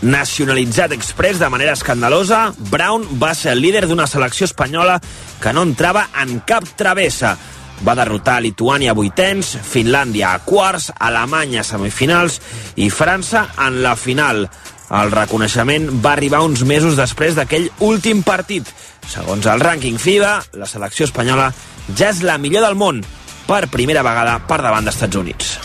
[0.04, 5.00] Nacionalitzat express de manera escandalosa, Brown va ser el líder d'una selecció espanyola
[5.40, 7.34] que no entrava en cap travessa.
[7.84, 12.38] Va derrotar Lituània a vuitens, Finlàndia a quarts, Alemanya a semifinals
[12.76, 14.46] i França en la final.
[14.94, 18.68] El reconeixement va arribar uns mesos després d'aquell últim partit.
[19.10, 21.50] Segons el rànquing FIBA, la selecció espanyola
[21.96, 23.02] ja és la millor del món,
[23.48, 25.58] per primera vegada per davant d'Estats Units.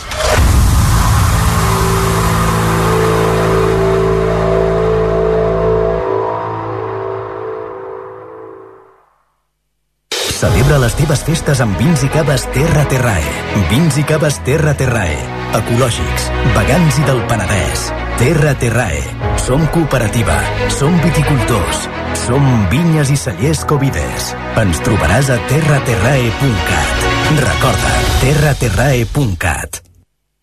[10.40, 13.32] Les teves festes amb vins i caves Terra Terrae.
[13.68, 15.18] Vins i caves Terra Terrae.
[15.58, 17.82] Ecològics, vegans i del Penedès.
[18.16, 19.02] Terra Terrae.
[19.36, 20.38] Som cooperativa.
[20.72, 21.88] Som viticultors.
[22.24, 24.30] Som vinyes i cellers Covides.
[24.62, 27.04] Ens trobaràs a terraterrae.cat.
[27.44, 29.82] Recorda, terraterrae.cat.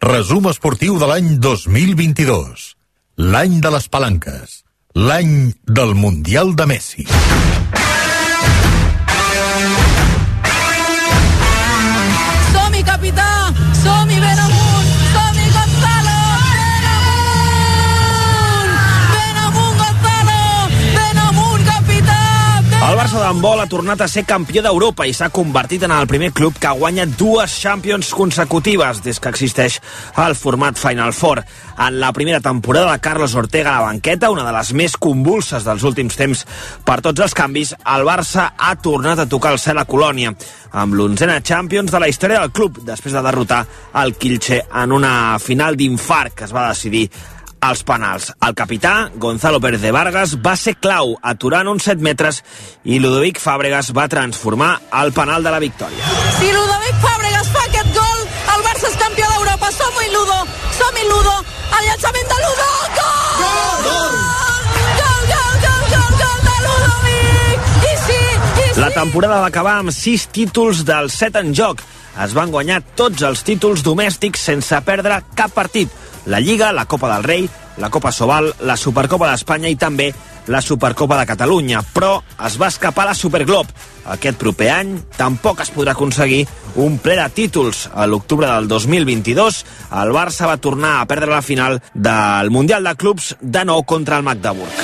[0.06, 2.70] Resum esportiu de l'any 2022.
[3.18, 4.62] L'any de les palanques.
[4.94, 7.08] L'any del Mundial de Messi.
[12.88, 13.37] capital.
[22.88, 26.30] El Barça d'handbol ha tornat a ser campió d'Europa i s'ha convertit en el primer
[26.32, 29.82] club que guanya dues Champions consecutives des que existeix
[30.24, 31.42] el format Final Four.
[31.84, 35.68] En la primera temporada de Carlos Ortega a la banqueta, una de les més convulses
[35.68, 36.46] dels últims temps
[36.88, 40.32] per tots els canvis, el Barça ha tornat a tocar el cel a Colònia
[40.72, 43.66] amb l'onzena Champions de la història del club després de derrotar
[44.00, 47.10] el Kilche en una final d'infart que es va decidir
[47.62, 48.32] als penals.
[48.46, 52.44] El capità, Gonzalo Pérez de Vargas, va ser clau aturant uns 7 metres
[52.84, 56.14] i Ludovic Fàbregas va transformar el penal de la victòria.
[56.38, 58.24] Si Ludovic Fàbregas fa aquest gol,
[58.56, 59.72] el Barça és campió d'Europa.
[59.78, 60.40] Som-hi, Ludo!
[60.78, 61.36] Som-hi, Ludo!
[61.80, 62.70] El llançament de Ludo!
[63.02, 63.84] Gol!
[63.88, 64.18] Gol!
[65.02, 67.70] Gol, gol, gol, gol, gol de Ludovic!
[67.92, 68.24] I sí,
[68.64, 68.82] i sí!
[68.82, 71.86] La temporada va acabar amb 6 títols del 7 en joc.
[72.18, 75.92] Es van guanyar tots els títols domèstics sense perdre cap partit.
[76.28, 80.10] La Lliga, la Copa del Rei, la Copa Sobal, la Supercopa d'Espanya i també
[80.48, 83.70] la Supercopa de Catalunya, però es va escapar la Superglob.
[84.12, 86.44] Aquest proper any tampoc es podrà aconseguir
[86.84, 87.86] un ple de títols.
[87.94, 89.64] A l'octubre del 2022,
[90.04, 94.20] el Barça va tornar a perdre la final del Mundial de Clubs de nou contra
[94.20, 94.84] el Magdeburg.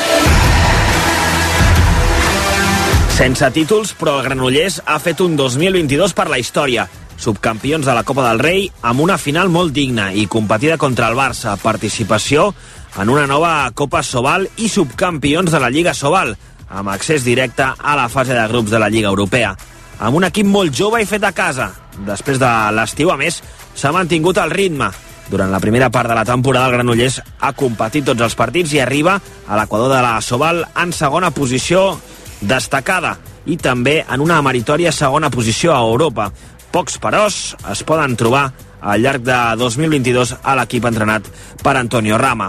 [3.14, 6.88] Sense títols, però el Granollers ha fet un 2022 per la història.
[7.18, 11.18] Subcampions de la Copa del Rei amb una final molt digna i competida contra el
[11.18, 11.56] Barça.
[11.62, 12.54] Participació
[13.00, 16.36] en una nova Copa Sobal i subcampions de la Lliga Sobal,
[16.70, 19.56] amb accés directe a la fase de grups de la Lliga Europea.
[20.00, 21.72] Amb un equip molt jove i fet a casa.
[22.06, 23.42] Després de l'estiu, a més,
[23.76, 24.90] s'ha mantingut el ritme.
[25.30, 28.82] Durant la primera part de la temporada, el Granollers ha competit tots els partits i
[28.84, 31.94] arriba a l'equador de la Sobal en segona posició
[32.42, 36.30] destacada i també en una meritòria segona posició a Europa.
[36.74, 37.36] Pocs peròs
[37.70, 38.48] es poden trobar
[38.82, 41.28] al llarg de 2022 a l'equip entrenat
[41.62, 42.48] per Antonio Rama.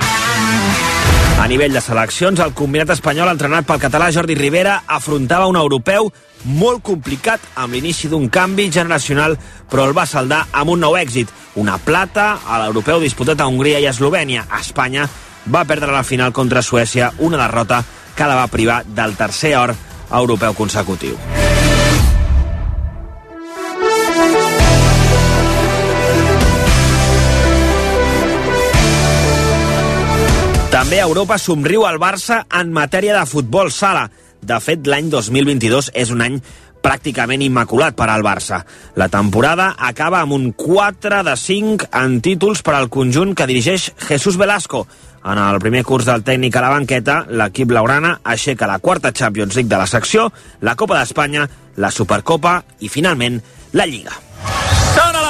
[1.35, 6.09] A nivell de seleccions, el combinat espanyol entrenat pel català Jordi Rivera afrontava un europeu
[6.57, 9.37] molt complicat amb l'inici d'un canvi generacional,
[9.69, 11.29] però el va saldar amb un nou èxit,
[11.61, 14.49] una plata a l'europeu disputat a Hongria i Eslovènia.
[14.57, 15.05] Espanya
[15.53, 17.85] va perdre la final contra Suècia, una derrota
[18.17, 19.77] que la va privar del tercer or
[20.09, 21.44] europeu consecutiu.
[30.85, 34.03] També Europa somriu al Barça en matèria de futbol sala.
[34.45, 36.35] De fet, l'any 2022 és un any
[36.85, 38.59] pràcticament immaculat per al Barça.
[39.01, 43.95] La temporada acaba amb un 4 de 5 en títols per al conjunt que dirigeix
[44.11, 44.85] Jesús Velasco.
[45.25, 49.57] En el primer curs del tècnic a la banqueta, l'equip laurana aixeca la quarta Champions
[49.57, 50.29] League de la secció,
[50.61, 51.49] la Copa d'Espanya,
[51.81, 53.41] la Supercopa i, finalment,
[53.73, 54.24] la Lliga.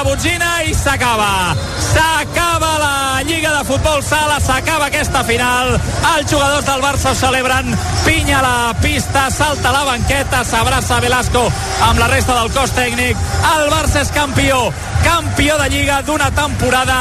[0.05, 1.55] Botzina i s'acaba.
[1.81, 5.79] S'acaba la Lliga de Futbol Sala, s'acaba aquesta final.
[6.11, 7.71] Els jugadors del Barça ho celebren.
[8.05, 11.47] Pinya la pista, salta la banqueta, s'abraça Velasco
[11.89, 13.17] amb la resta del cos tècnic.
[13.55, 14.67] El Barça és campió,
[15.07, 16.99] campió de Lliga d'una temporada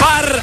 [0.00, 0.40] per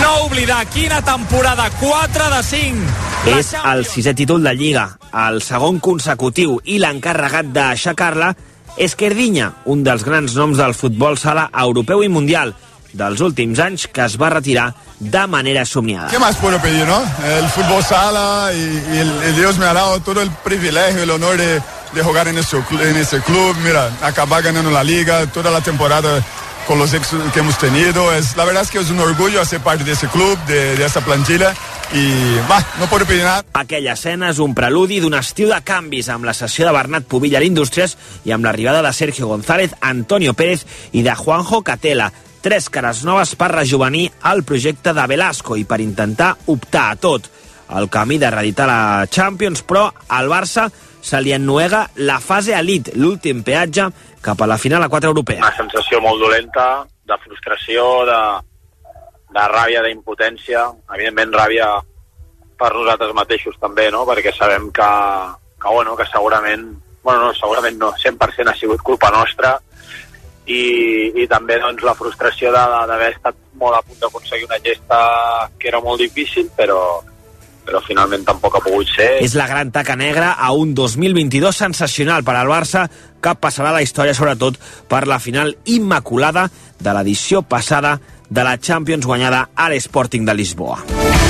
[0.00, 0.64] no oblidar.
[0.74, 2.90] Quina temporada, 4 de 5.
[3.38, 4.88] És el sisè títol de Lliga,
[5.28, 8.34] el segon consecutiu i l'encarregat d'aixecar-la
[8.76, 12.54] és Kerdinya, un dels grans noms del futbol sala europeu i mundial
[12.96, 16.08] dels últims anys que es va retirar de manera somiada.
[16.08, 17.02] ¿Qué más puedo pedir, no?
[17.24, 18.58] El fútbol sala y,
[18.94, 21.60] y el, el Dios me ha dado todo el privilegio, el honor de,
[21.92, 23.54] de jugar en ese, en ese club.
[23.62, 26.22] Mira, acabar ganando la liga, toda la temporada
[26.66, 28.12] con los éxitos que hemos tenido.
[28.14, 30.84] Es, la verdad es que es un orgullo hacer parte de ese club, de, de
[30.86, 31.54] esa plantilla.
[31.92, 33.44] Y va, no pedir nada.
[33.54, 37.36] Aquella escena és un preludi d'un estiu de canvis amb la sessió de Bernat Pubill
[37.38, 37.94] a l'Indústries
[38.26, 42.10] i amb l'arribada de Sergio González, Antonio Pérez i de Juanjo Catela.
[42.42, 47.30] Tres cares noves per rejuvenir el projecte de Velasco i per intentar optar a tot.
[47.70, 50.68] El camí de reeditar la Champions, però al Barça
[51.02, 53.88] se li ennuega la fase elite, l'últim peatge
[54.20, 55.38] cap a la final a 4 europea.
[55.38, 58.20] una sensació molt dolenta, de frustració, de,
[59.36, 60.64] de ràbia, d'impotència,
[60.96, 61.68] evidentment ràbia
[62.56, 64.06] per nosaltres mateixos també, no?
[64.08, 64.90] perquè sabem que,
[65.60, 66.66] que, bueno, que segurament
[67.06, 69.52] bueno, no, segurament no, 100% ha sigut culpa nostra
[70.50, 70.62] i,
[71.22, 74.98] i també doncs, la frustració d'haver estat molt a punt d'aconseguir una gesta
[75.58, 76.80] que era molt difícil, però,
[77.66, 79.08] però finalment tampoc ha pogut ser.
[79.22, 82.88] És la gran taca negra a un 2022 sensacional per al Barça
[83.22, 84.58] que passarà la història sobretot
[84.90, 86.48] per la final immaculada
[86.82, 87.96] de l'edició passada
[88.28, 91.25] de la Champions guanyada a l'Sporting de Lisboa.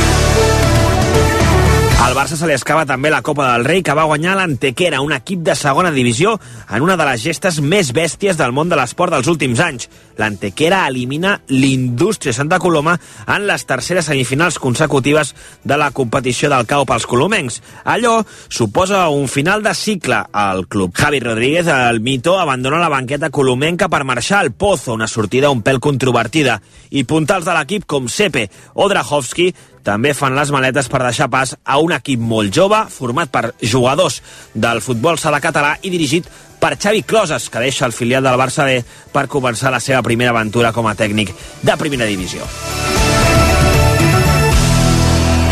[1.97, 5.15] Al Barça se li escava també la Copa del Rei, que va guanyar l'Antequera, un
[5.17, 6.35] equip de segona divisió,
[6.69, 9.89] en una de les gestes més bèsties del món de l'esport dels últims anys.
[10.21, 15.33] L'Antequera elimina l'Indústria Santa Coloma en les terceres semifinals consecutives
[15.65, 17.63] de la competició del cau pels colomencs.
[17.85, 20.93] Allò suposa un final de cicle al club.
[20.95, 25.65] Javi Rodríguez, el mito, abandona la banqueta colomenca per marxar al Pozo, una sortida un
[25.65, 26.61] pèl controvertida.
[26.91, 29.51] I puntals de l'equip com Sepe o Drahovski
[29.87, 34.19] també fan les maletes per deixar pas a un equip molt jove, format per jugadors
[34.55, 36.27] del futbol sala català i dirigit
[36.59, 38.81] per Xavi Closes, que deixa el filial del Barça B
[39.13, 41.31] per començar la seva primera aventura com a tècnic
[41.63, 42.43] de primera divisió.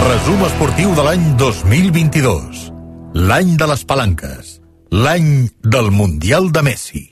[0.05, 2.69] Resum esportiu de l'any 2022.
[3.31, 4.59] L'any de les palanques.
[4.91, 7.07] L'any del Mundial de Messi.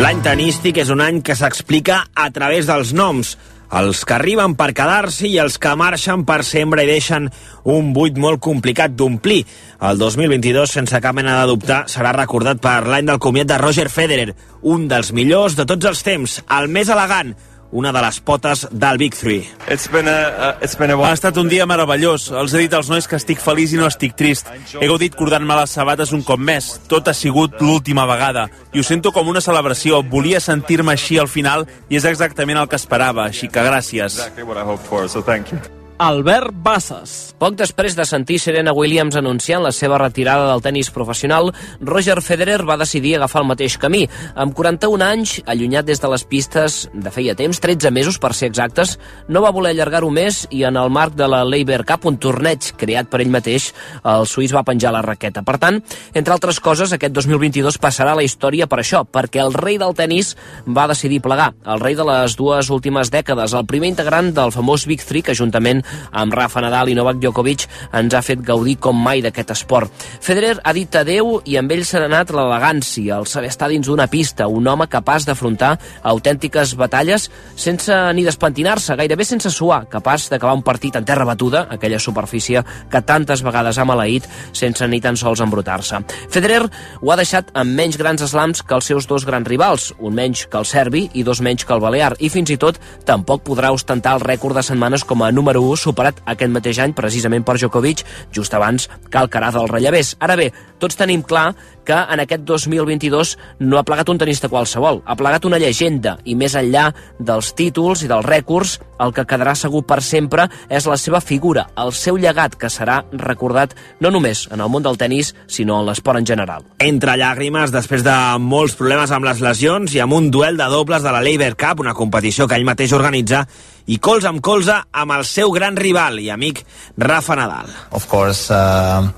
[0.00, 3.34] L'any tenístic és un any que s'explica a través dels noms.
[3.76, 7.26] Els que arriben per quedar-s'hi i els que marxen per sempre i deixen
[7.68, 9.42] un buit molt complicat d'omplir.
[9.90, 13.90] El 2022, sense cap mena de dubte, serà recordat per l'any del comiat de Roger
[13.92, 14.32] Federer,
[14.72, 17.36] un dels millors de tots els temps, el més elegant,
[17.72, 19.48] una de les potes del Big Three.
[19.68, 20.98] It's been a, uh, it's been a...
[20.98, 22.30] Ha estat un dia meravellós.
[22.30, 24.50] Els he dit als nois que estic feliç i no estic trist.
[24.80, 26.72] He gaudit cordant-me les sabates un cop més.
[26.90, 28.48] Tot ha sigut l'última vegada.
[28.74, 30.02] I ho sento com una celebració.
[30.02, 33.28] Volia sentir-me així al final i és exactament el que esperava.
[33.30, 34.18] Així que gràcies.
[34.18, 35.79] Exactly what I hoped for, so thank you.
[36.00, 37.34] Albert Bassas.
[37.36, 41.50] Poc després de sentir Serena Williams anunciant la seva retirada del tennis professional,
[41.84, 44.06] Roger Federer va decidir agafar el mateix camí.
[44.32, 48.48] Amb 41 anys, allunyat des de les pistes de feia temps, 13 mesos per ser
[48.48, 48.94] exactes,
[49.28, 52.70] no va voler allargar-ho més i en el marc de la Labour Cup, un torneig
[52.80, 53.68] creat per ell mateix,
[54.00, 55.44] el suís va penjar la raqueta.
[55.44, 55.82] Per tant,
[56.16, 59.92] entre altres coses, aquest 2022 passarà a la història per això, perquè el rei del
[60.00, 60.32] tennis
[60.64, 61.52] va decidir plegar.
[61.68, 65.36] El rei de les dues últimes dècades, el primer integrant del famós Big Three, que
[65.36, 67.66] juntament amb Rafa Nadal i Novak Djokovic
[67.96, 69.92] ens ha fet gaudir com mai d'aquest esport.
[70.20, 74.08] Federer ha dit adeu i amb ell s'ha anat l'elegància, el saber estar dins d'una
[74.10, 80.56] pista, un home capaç d'afrontar autèntiques batalles sense ni despentinar-se, gairebé sense suar, capaç d'acabar
[80.56, 85.16] un partit en terra batuda, aquella superfície que tantes vegades ha maleït sense ni tan
[85.16, 86.02] sols embrutar-se.
[86.30, 86.62] Federer
[87.00, 90.46] ho ha deixat amb menys grans slams que els seus dos grans rivals, un menys
[90.50, 92.78] que el serbi i dos menys que el balear, i fins i tot
[93.08, 96.94] tampoc podrà ostentar el rècord de setmanes com a número 1 superat aquest mateix any
[96.96, 98.04] precisament per Djokovic,
[98.36, 100.14] just abans que Alcaraz del rellevés.
[100.20, 101.50] Ara bé, tots tenim clar
[101.90, 106.36] que en aquest 2022 no ha plegat un tenista qualsevol, ha plegat una llegenda i
[106.38, 110.98] més enllà dels títols i dels rècords, el que quedarà segur per sempre és la
[111.00, 115.32] seva figura, el seu llegat que serà recordat no només en el món del tennis,
[115.50, 116.62] sinó en l'esport en general.
[116.78, 121.02] Entre llàgrimes, després de molts problemes amb les lesions i amb un duel de dobles
[121.02, 123.46] de la Labour Cup, una competició que ell mateix organitza,
[123.90, 126.62] i colze amb colze amb el seu gran rival i amic
[127.00, 127.74] Rafa Nadal.
[127.90, 129.10] of course, uh,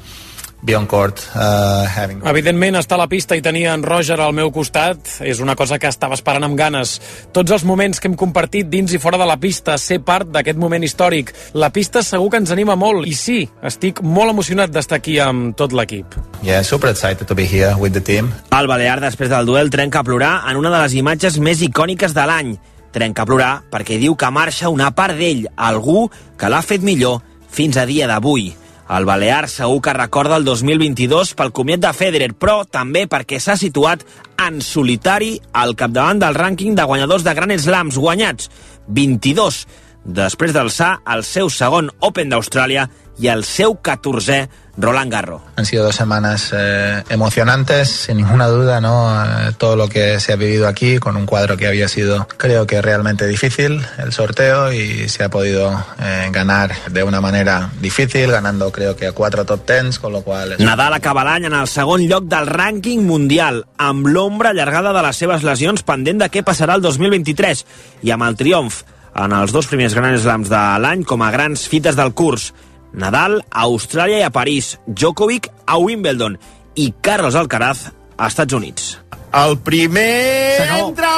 [0.63, 2.23] be on court, uh, having.
[2.25, 5.79] Evidentment, estar a la pista i tenir en Roger al meu costat és una cosa
[5.83, 6.95] que estava esperant amb ganes.
[7.35, 10.61] Tots els moments que hem compartit dins i fora de la pista, ser part d'aquest
[10.63, 11.35] moment històric.
[11.59, 15.57] La pista segur que ens anima molt, i sí, estic molt emocionat d'estar aquí amb
[15.59, 16.15] tot l'equip.
[16.43, 18.31] Yeah, super excited to be here with the team.
[18.55, 22.15] El Balear, després del duel, trenca a plorar en una de les imatges més icòniques
[22.15, 22.57] de l'any.
[22.93, 26.07] Trenca a plorar perquè diu que marxa una part d'ell, algú
[26.39, 28.53] que l'ha fet millor fins a dia d'avui.
[28.91, 33.57] El Balear segur que recorda el 2022 pel comiat de Federer, però també perquè s'ha
[33.57, 34.03] situat
[34.43, 38.51] en solitari al capdavant del rànquing de guanyadors de Grand Slams guanyats,
[38.89, 39.63] 22,
[40.05, 42.89] després d'alçar el seu segon Open d'Austràlia
[43.19, 44.49] i el seu 14è
[44.79, 45.43] Roland Garros.
[45.57, 49.13] Han sido dos semanas eh, emocionantes, sin ninguna duda, ¿no?
[49.23, 52.67] Eh, todo lo que se ha vivido aquí con un cuadro que había sido, creo
[52.67, 58.31] que realmente difícil, el sorteo, y se ha podido eh, ganar de una manera difícil,
[58.31, 60.57] ganando creo que a cuatro top tens, con lo cual...
[60.59, 65.21] Nadal acaba l'any en el segon lloc del rànquing mundial, amb l'ombra allargada de les
[65.21, 67.67] seves lesions pendent de què passarà el 2023
[68.09, 68.83] i amb el triomf
[69.13, 72.53] en els dos primers grans slams de l'any com a grans fites del curs.
[72.93, 76.39] Nadal a Austràlia i a París, Djokovic a Wimbledon
[76.77, 79.02] i Carlos Alcaraz a Estats Units.
[79.33, 81.13] El primer entra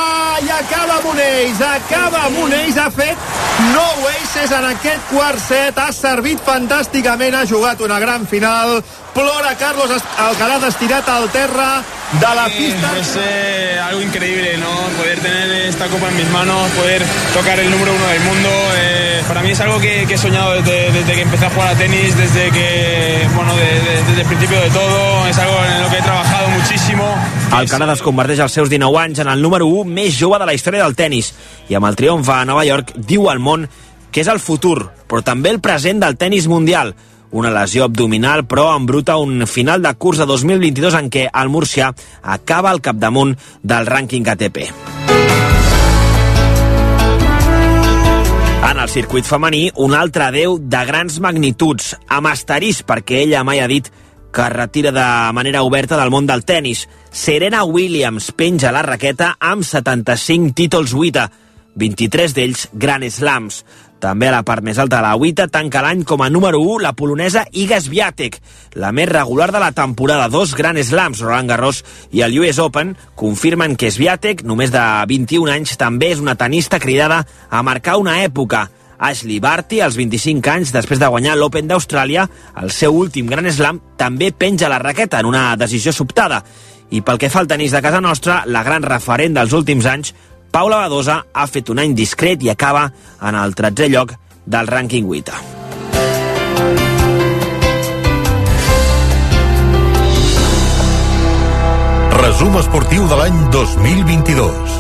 [0.45, 3.33] i acaba amb un ells, acaba amb un ells, ha fet
[3.73, 8.81] nou aces en aquest quart set, ha servit fantàsticament, ha jugat una gran final,
[9.15, 12.93] plora Carlos Alcaraz estirat al terra de la pista.
[12.99, 14.71] Es eh, algo increíble, ¿no?
[14.99, 17.03] Poder tener esta copa en mis manos, poder
[17.33, 18.51] tocar el número uno del mundo.
[18.77, 21.69] Eh, para mí es algo que, que he soñado desde, desde, que empecé a jugar
[21.71, 25.27] a tenis, desde que, bueno, de, de, desde el principio de todo.
[25.29, 26.34] Es algo en lo que he trabajado
[26.65, 27.05] muchísimo.
[27.53, 30.55] Alcaraz es converteix als seus 19 anys en el número 1 més jove de la
[30.55, 31.33] història del tennis
[31.69, 33.67] i amb el triomf a Nova York diu al món
[34.11, 36.95] que és el futur, però també el present del tennis mundial
[37.35, 41.91] una lesió abdominal, però embruta un final de curs de 2022 en què el murcià
[42.23, 44.61] acaba al capdamunt del rànquing ATP.
[48.71, 53.59] En el circuit femení, un altre déu de grans magnituds, amb asterisc perquè ella mai
[53.61, 54.04] ha dit que
[54.43, 56.89] es retira de manera oberta del món del tennis.
[57.13, 61.29] Serena Williams penja la raqueta amb 75 títols WTA,
[61.75, 63.63] 23 d'ells Grand Slams.
[64.05, 66.83] També a la part més alta de la UITA tanca l'any com a número 1
[66.85, 68.37] la polonesa Iga Swiatek,
[68.77, 70.29] la més regular de la temporada.
[70.29, 75.55] Dos Grand Slams, Roland Garros i el US Open, confirmen que Swiatek, només de 21
[75.55, 78.69] anys, també és una tenista cridada a marcar una època.
[78.99, 82.29] Ashley Barty, als 25 anys, després de guanyar l'Open d'Austràlia,
[82.63, 86.43] el seu últim Grand Slam, també penja la raqueta en una decisió sobtada.
[86.91, 90.15] I pel que fa al tenis de casa nostra, la gran referent dels últims anys,
[90.55, 92.87] Paula Badosa ha fet un any discret i acaba
[93.21, 94.15] en el 13è lloc
[94.47, 95.65] del rànquing 8.
[102.21, 104.79] Resum esportiu de l'any 2022.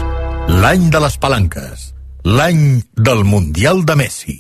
[0.63, 1.94] L'any de les palanques.
[2.25, 4.35] L'any del Mundial de Messi.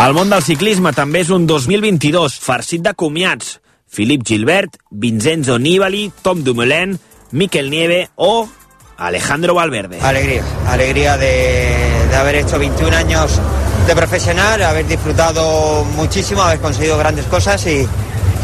[0.00, 3.58] El món del ciclisme també és un 2022 farcit de comiats.
[3.92, 6.96] Philippe Gilbert, Vincenzo Nibali, Tom Dumoulin,
[7.32, 8.48] Mikel Nieve o
[8.96, 10.00] Alejandro Valverde.
[10.00, 13.38] Alegría, alegría de, de haber hecho 21 años
[13.86, 17.86] de profesional, haber disfrutado muchísimo, haber conseguido grandes cosas y,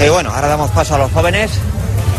[0.04, 1.58] y bueno, ahora damos paso a los jóvenes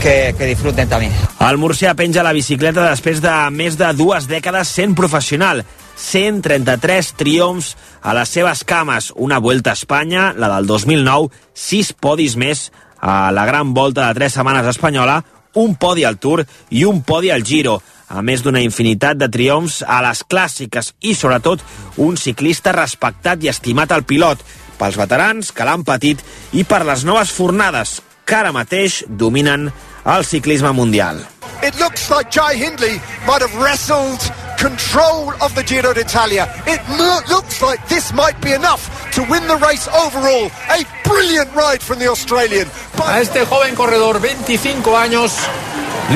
[0.01, 1.09] que, que disfruten també.
[1.47, 5.63] El murcià penja la bicicleta després de més de dues dècades sent professional.
[5.97, 9.11] 133 triomfs a les seves cames.
[9.15, 12.69] Una Vuelta a Espanya, la del 2009, sis podis més
[13.01, 15.21] a la gran volta de tres setmanes espanyola,
[15.57, 17.79] un podi al Tour i un podi al Giro,
[18.09, 21.63] a més d'una infinitat de triomfs a les clàssiques i, sobretot,
[21.97, 24.43] un ciclista respectat i estimat al pilot,
[24.77, 26.21] pels veterans que l'han patit
[26.53, 27.97] i per les noves fornades
[28.27, 29.71] que ara mateix dominen
[30.05, 31.23] el ciclisme mundial.
[31.63, 34.19] It looks like Jai Hindley might have wrestled
[34.59, 36.45] control of the Giro d'Italia.
[36.67, 36.81] It
[37.29, 38.83] looks like this might be enough
[39.15, 40.51] to win the race overall.
[40.69, 42.67] A brilliant ride from the Australian.
[43.01, 45.33] A este joven corredor, 25 años,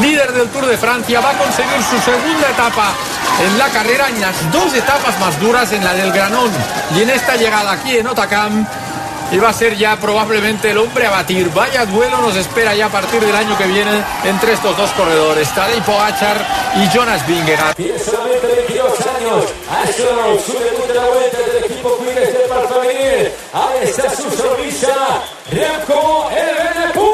[0.02, 2.94] líder del Tour de Francia, va a conseguir su segunda etapa
[3.40, 6.52] en la carrera en las dos etapas más duras, en la del Granón
[6.96, 8.66] y en esta llegada aquí en Otacam
[9.32, 11.50] y va a ser ya probablemente el hombre a batir.
[11.54, 15.54] Vaya duelo nos espera ya a partir del año que viene entre estos dos corredores,
[15.54, 17.76] Tadej Pogacar y Jonas Vingegaard.
[17.76, 21.98] Tiene solamente 22 años, ha hecho su debut de la vuelta del equipo.
[23.54, 27.12] Ahí está su sonrisa, Remco Evenepoel.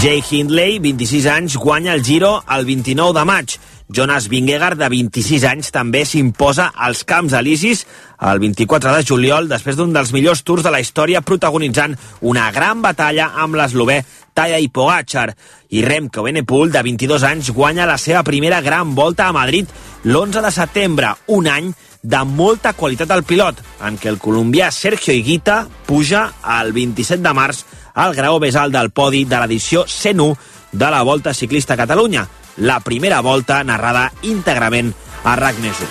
[0.00, 3.58] Jay Hindley, 26 anys, guanya el Giro el 29 de maig.
[3.92, 7.84] Jonas Vingegaard, de 26 anys, també s'imposa als Camps Elisis
[8.22, 12.80] el 24 de juliol, després d'un dels millors tours de la història, protagonitzant una gran
[12.82, 14.00] batalla amb l'eslové
[14.32, 15.34] Taya i Pogacar.
[15.76, 19.68] I Remco Benepul, de 22 anys, guanya la seva primera gran volta a Madrid
[20.04, 21.72] l'11 de setembre, un any
[22.02, 26.24] de molta qualitat al pilot, en què el colombià Sergio Higuita puja
[26.58, 27.64] el 27 de març
[27.94, 30.34] al grau més alt del podi de l'edició 101
[30.72, 32.24] de la Volta Ciclista a Catalunya,
[32.56, 34.92] la primera volta narrada íntegrament
[35.24, 35.88] a RAC més 1.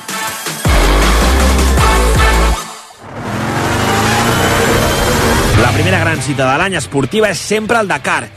[5.62, 8.28] La primera gran cita de l'any esportiva és sempre el Dakar.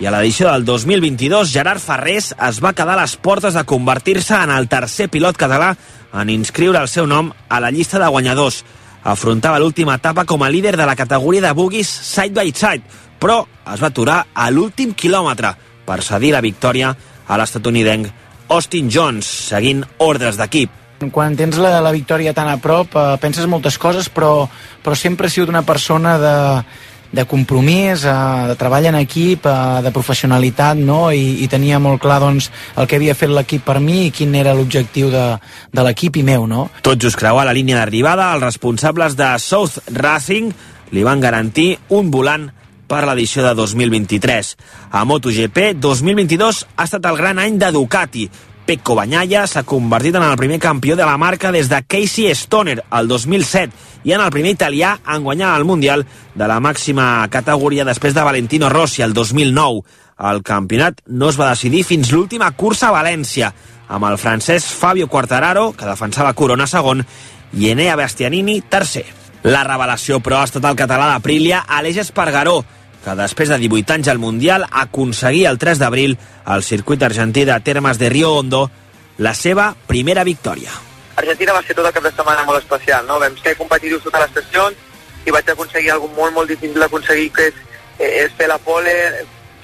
[0.00, 4.34] I a l'edició del 2022, Gerard Ferrés es va quedar a les portes de convertir-se
[4.36, 5.74] en el tercer pilot català
[6.16, 8.64] en inscriure el seu nom a la llista de guanyadors.
[9.04, 12.84] Afrontava l'última etapa com a líder de la categoria de buggies side by side,
[13.20, 15.54] però es va aturar a l'últim quilòmetre
[15.84, 16.94] per cedir la victòria
[17.30, 18.10] a l'estatunidenc
[18.50, 20.74] Austin Jones, seguint ordres d'equip.
[21.14, 24.48] Quan tens la, la victòria tan a prop, eh, penses moltes coses, però,
[24.82, 26.34] però sempre he sigut una persona de,
[27.14, 28.16] de compromís, eh,
[28.50, 31.08] de treball en equip, eh, de professionalitat, no?
[31.14, 34.34] I, i tenia molt clar doncs, el que havia fet l'equip per mi i quin
[34.36, 35.24] era l'objectiu de,
[35.72, 36.68] de l'equip i meu, no?
[36.82, 40.52] Tot just creuar la línia d'arribada, els responsables de South Racing
[40.90, 42.50] li van garantir un volant
[42.90, 44.56] per l'edició de 2023.
[44.90, 48.26] A MotoGP, 2022 ha estat el gran any de Ducati.
[48.66, 52.82] Pecco Bagnaia s'ha convertit en el primer campió de la marca des de Casey Stoner
[52.82, 57.86] el 2007 i en el primer italià en guanyar el Mundial de la màxima categoria
[57.86, 59.82] després de Valentino Rossi el 2009.
[60.30, 63.52] El campionat no es va decidir fins l'última cursa a València,
[63.88, 67.02] amb el francès Fabio Quartararo, que defensava Corona segon,
[67.54, 69.06] i Enea Bastianini tercer.
[69.42, 72.60] La revelació, però, ha estat el català d'Aprilia, Aleix Espargaró,
[73.04, 77.58] que després de 18 anys al Mundial aconseguia el 3 d'abril al circuit argentí de
[77.60, 78.70] Termes de Rio Hondo
[79.18, 80.70] la seva primera victòria.
[81.16, 83.18] Argentina va ser tot el cap de setmana molt especial, no?
[83.20, 87.48] Vam ser competitius totes les sessions i vaig aconseguir alguna molt, molt difícil d'aconseguir, que
[87.50, 87.58] és,
[87.98, 88.94] eh, és fer la pole,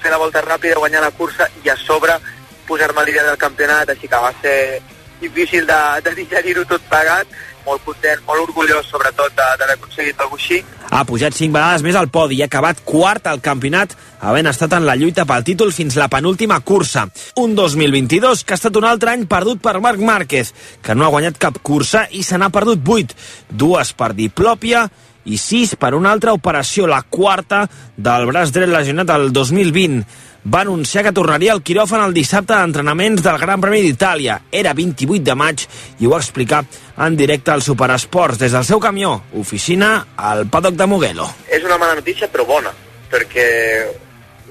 [0.01, 2.19] fer la volta ràpida, guanyar la cursa i a sobre
[2.67, 4.81] posar-me líder del campionat, així que va ser
[5.21, 7.27] difícil de, de digerir-ho tot plegat,
[7.67, 10.59] molt content, molt orgullós sobretot d'haver aconseguit alguna així.
[10.87, 14.77] Ha pujat cinc vegades més al podi i ha acabat quart al campionat, havent estat
[14.77, 17.07] en la lluita pel títol fins la penúltima cursa.
[17.43, 21.11] Un 2022 que ha estat un altre any perdut per Marc Márquez, que no ha
[21.13, 23.13] guanyat cap cursa i se n'ha perdut vuit,
[23.49, 24.87] dues per diplòpia
[25.27, 27.65] i sis per una altra operació, la quarta
[27.97, 30.05] del braç dret lesionat el 2020
[30.53, 34.37] va anunciar que tornaria al quiròfan el dissabte d'entrenaments del Gran Premi d'Itàlia.
[34.51, 35.63] Era 28 de maig
[35.99, 36.63] i ho va explicar
[37.03, 41.27] en directe al Superesports des del seu camió, oficina al paddock de Mugello.
[41.51, 42.71] És una mala notícia però bona,
[43.11, 43.47] perquè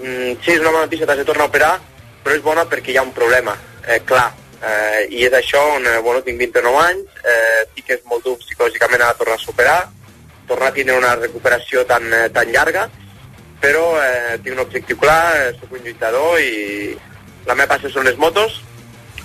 [0.02, 1.72] mm, sí, és una mala notícia, t'has de tornar a operar,
[2.24, 4.28] però és bona perquè hi ha un problema, eh, clar,
[4.60, 8.26] eh, i és això on, eh, bueno, tinc 29 anys, eh, sí que és molt
[8.26, 9.80] dur psicològicament a tornar a superar,
[10.46, 12.88] tornar a tenir una recuperació tan, eh, tan llarga,
[13.60, 16.96] però eh, tinc un objectiu clar, eh, soc un lluitador i
[17.46, 18.60] la meva passió són les motos,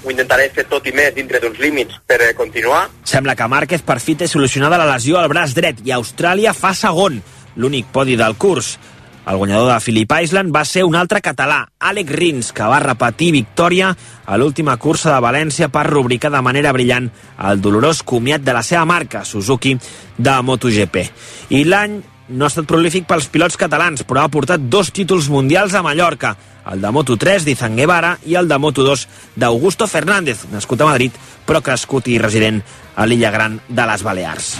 [0.01, 2.87] ho intentaré fer tot i més dintre d'uns límits per eh, continuar.
[3.07, 6.73] Sembla que Márquez per fi té solucionada la lesió al braç dret i Austràlia fa
[6.77, 7.21] segon,
[7.55, 8.77] l'únic podi del curs.
[9.21, 13.29] El guanyador de Phillip Island va ser un altre català, Àlex Rins, que va repetir
[13.35, 13.91] victòria
[14.25, 18.63] a l'última cursa de València per rubricar de manera brillant el dolorós comiat de la
[18.65, 19.75] seva marca, Suzuki,
[20.17, 21.05] de MotoGP.
[21.53, 21.99] I l'any
[22.31, 26.35] no ha estat prolífic pels pilots catalans, però ha portat dos títols mundials a Mallorca,
[26.71, 29.05] el de Moto3 d'Izan Guevara i el de Moto2
[29.35, 31.15] d'Augusto Fernández, nascut a Madrid,
[31.45, 32.61] però crescut i resident
[32.95, 34.51] a l'illa gran de les Balears.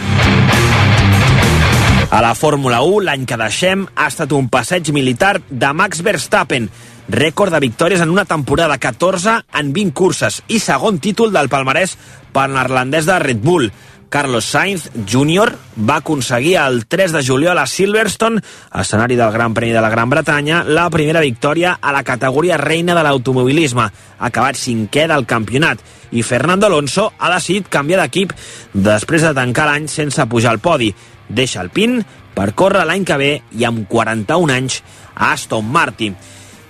[2.12, 6.68] A la Fórmula 1, l'any que deixem, ha estat un passeig militar de Max Verstappen,
[7.12, 11.96] rècord de victòries en una temporada 14 en 20 curses i segon títol del palmarès
[12.36, 13.70] per l'irlandès de Red Bull.
[14.12, 15.56] Carlos Sainz Jr.
[15.88, 18.42] va aconseguir el 3 de juliol a Silverstone,
[18.76, 22.92] escenari del Gran Premi de la Gran Bretanya, la primera victòria a la categoria reina
[22.92, 23.86] de l'automobilisme,
[24.20, 25.80] acabat cinquè del campionat.
[26.12, 28.34] I Fernando Alonso ha decidit canviar d'equip
[28.74, 30.92] després de tancar l'any sense pujar al podi.
[31.30, 32.02] Deixa el PIN
[32.36, 34.82] per córrer l'any que ve i amb 41 anys
[35.16, 36.20] a Aston Martin.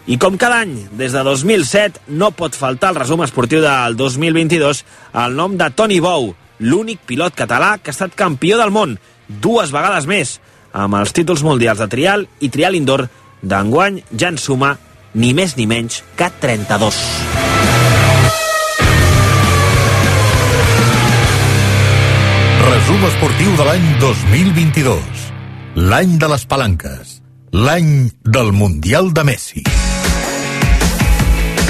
[0.06, 4.86] I com cada any, des de 2007, no pot faltar el resum esportiu del 2022
[5.26, 8.96] el nom de Toni Bou, l'únic pilot català que ha estat campió del món,
[9.28, 10.38] dues vegades més,
[10.72, 13.08] amb els títols mundials de trial i trial indoor
[13.42, 14.76] d'enguany ja en suma
[15.14, 17.02] ni més ni menys que 32.
[22.72, 25.26] Resum esportiu de l'any 2022.
[25.92, 27.18] L'any de les palanques.
[27.52, 29.66] L'any del Mundial de Messi.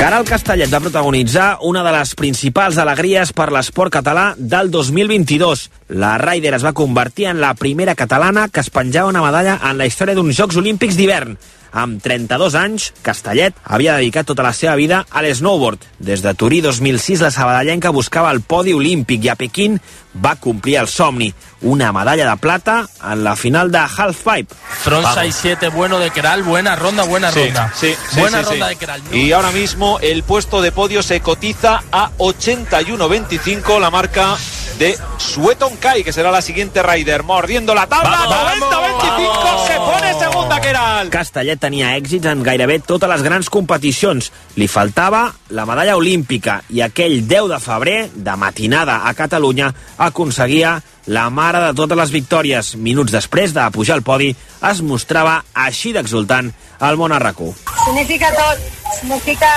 [0.01, 5.67] Caral Castellet va protagonitzar una de les principals alegries per l'esport català del 2022.
[5.91, 9.77] La Ryder es va convertir en la primera catalana que es penjava una medalla en
[9.77, 11.35] la història d'uns Jocs Olímpics d'hivern.
[11.71, 15.83] Amb 32 anys, Castellet havia dedicat tota la seva vida a l'snowboard.
[15.99, 19.77] Des de Turí 2006, la sabadellenca buscava el podi olímpic i a Pequín
[20.15, 21.29] va complir el somni.
[21.61, 24.55] Una medalla de plata en la final de Halfpipe.
[24.83, 27.71] Front 6-7 bueno de Keral, buena ronda, buena Sí, ronda.
[27.75, 28.73] sí, sí, buena sí, ronda sí.
[28.73, 29.01] de Keral.
[29.13, 34.37] Y ahora mismo el puesto de podio se cotiza a 81-25, la marca
[34.77, 37.23] de Sueton Kai, que será la siguiente rider.
[37.23, 38.19] Mordiendo la tabla,
[38.61, 41.09] 90-25, se pone segunda Keral.
[41.09, 44.29] Castellet tenia èxits en gairebé totes les grans competicions.
[44.61, 50.75] Li faltava la medalla olímpica i aquell 10 de febrer, de matinada a Catalunya, aconseguia
[51.07, 52.75] la mare de totes les victòries.
[52.77, 54.29] Minuts després de pujar al podi,
[54.69, 57.55] es mostrava així d'exultant al món arracú.
[57.87, 58.69] Significa tot,
[58.99, 59.49] significa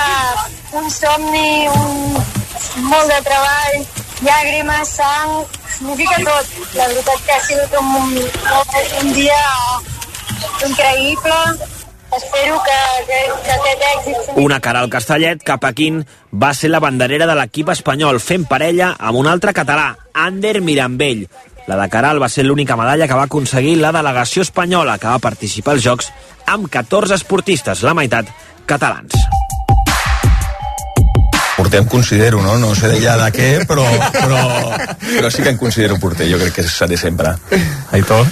[0.72, 2.16] un somni, un,
[2.88, 5.36] molt de treball, llàgrimes, sang,
[5.76, 6.58] significa tot.
[6.74, 8.18] La veritat que ha sigut un,
[9.02, 9.40] un dia
[10.66, 11.40] increïble.
[12.14, 16.78] Espero que, que, que aquest èxit Una cara al Castellet que Pequín va ser la
[16.78, 21.26] banderera de l'equip espanyol fent parella amb un altre català, Ander Mirambell.
[21.66, 25.22] La de Caral va ser l'única medalla que va aconseguir la delegació espanyola, que va
[25.26, 26.12] participar als Jocs
[26.46, 28.30] amb 14 esportistes, la meitat
[28.68, 29.33] catalans.
[31.56, 32.56] Porter em considero, no?
[32.58, 34.40] No sé ja de què, però, però,
[35.00, 36.26] però sí que em considero porter.
[36.30, 37.36] Jo crec que seré sempre.
[37.94, 38.26] Aitor?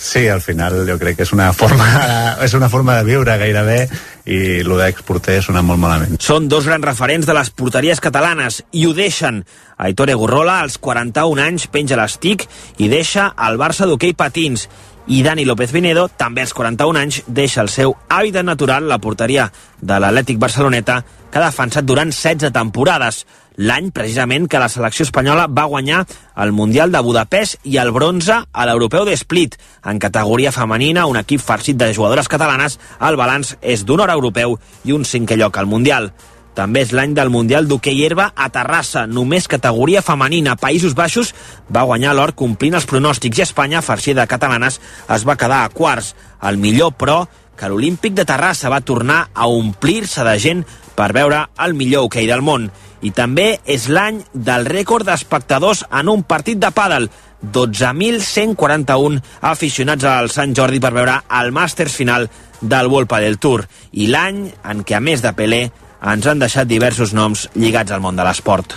[0.00, 1.84] Sí, al final jo crec que és una forma,
[2.46, 3.82] és una forma de viure gairebé
[4.24, 6.16] i el d'exporter sona molt malament.
[6.24, 9.42] Són dos grans referents de les porteries catalanes i ho deixen.
[9.76, 12.46] Aitor Egurrola, als 41 anys, penja l'estic
[12.80, 14.70] i deixa el Barça d'hoquei patins
[15.10, 19.50] i Dani López Vinedo, també als 41 anys, deixa el seu hàbitat natural, la porteria
[19.80, 23.24] de l'Atlètic Barceloneta, que ha defensat durant 16 temporades.
[23.60, 26.04] L'any, precisament, que la selecció espanyola va guanyar
[26.42, 29.56] el Mundial de Budapest i el bronze a l'Europeu de Split.
[29.84, 34.58] En categoria femenina, un equip farcit de jugadores catalanes, el balanç és d'un hora europeu
[34.84, 36.10] i un cinquè lloc al Mundial.
[36.54, 40.56] També és l'any del Mundial d'hoquei herba a Terrassa, només categoria femenina.
[40.58, 41.30] Països Baixos
[41.72, 45.70] va guanyar l'or complint els pronòstics i Espanya, farcida de catalanes, es va quedar a
[45.70, 46.14] quarts.
[46.42, 47.22] El millor, però,
[47.60, 50.62] que l'Olímpic de Terrassa va tornar a omplir-se de gent
[50.96, 52.70] per veure el millor hoquei del món.
[53.04, 57.10] I també és l'any del rècord d'espectadors en un partit de pàdel.
[57.40, 62.28] 12.141 aficionats al Sant Jordi per veure el Màsters final
[62.60, 63.64] del World Padel Tour.
[63.92, 65.62] I l'any en què, a més de Pelé,
[66.00, 68.76] ens han deixat diversos noms lligats al món de l'esport.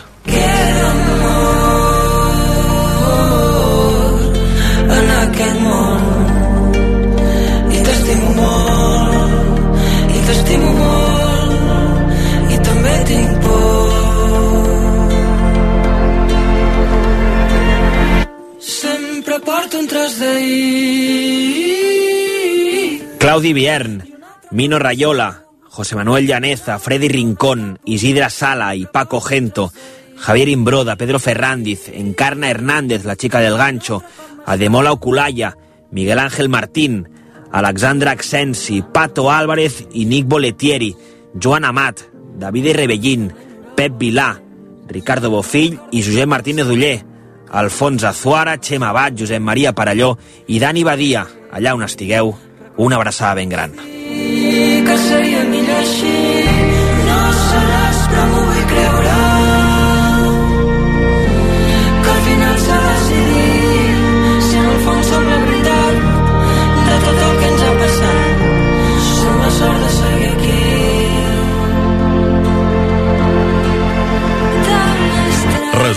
[4.93, 5.62] en aquest
[23.19, 24.03] Claudi Biern,
[24.51, 29.71] Mino Rayola, José Manuel Llaneza, Freddy Rincón, Isidra Sala y Paco Gento,
[30.17, 34.03] Javier Imbroda, Pedro Ferrandiz, Encarna Hernández, la chica del gancho,
[34.45, 35.57] Ademola Oculaya,
[35.89, 37.09] Miguel Ángel Martín,
[37.51, 40.95] Alexandra Axensi, Pato Álvarez y Nick Boletieri,
[41.41, 42.01] Joan Amat,
[42.37, 43.33] David Rebellín,
[43.75, 44.41] Pep Vilà,
[44.87, 47.12] Ricardo Bofill i Josep Martínez Uller,
[47.53, 50.15] Alfons Azuara, Xema Bat, Josep Maria Parelló
[50.47, 52.33] i Dani Badia, allà on estigueu,
[52.77, 53.77] una abraçada ben gran.
[54.85, 56.17] que seria millor així
[57.07, 57.82] no seràs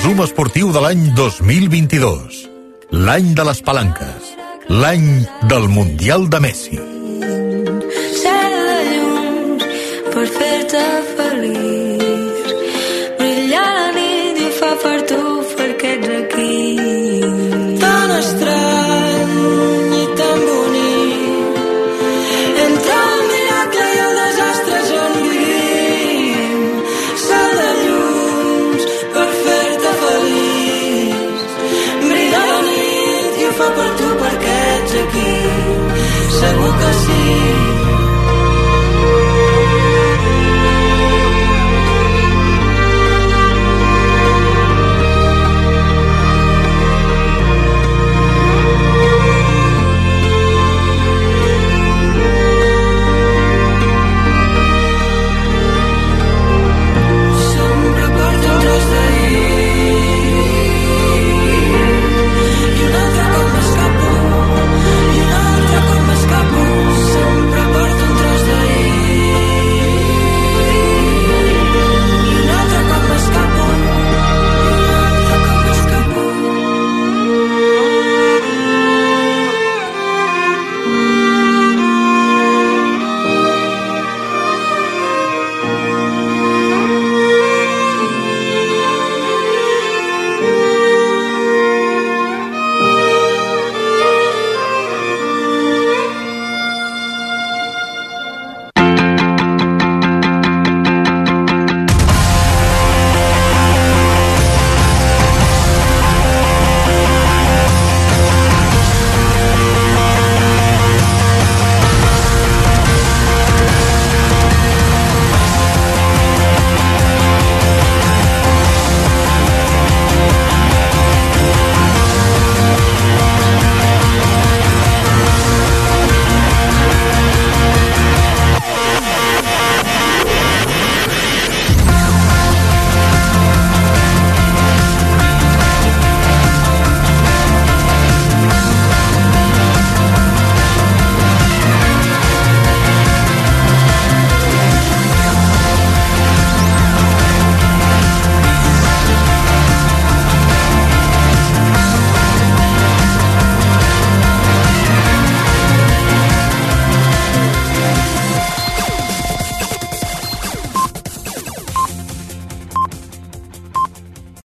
[0.06, 2.36] Resum esportiu de l'any 2022.
[2.94, 4.28] L'any de les palanques.
[4.70, 5.08] L'any
[5.50, 6.78] del Mundial de Messi.
[8.20, 9.66] cel de llums
[10.12, 10.84] per fer-te
[11.16, 11.75] feliç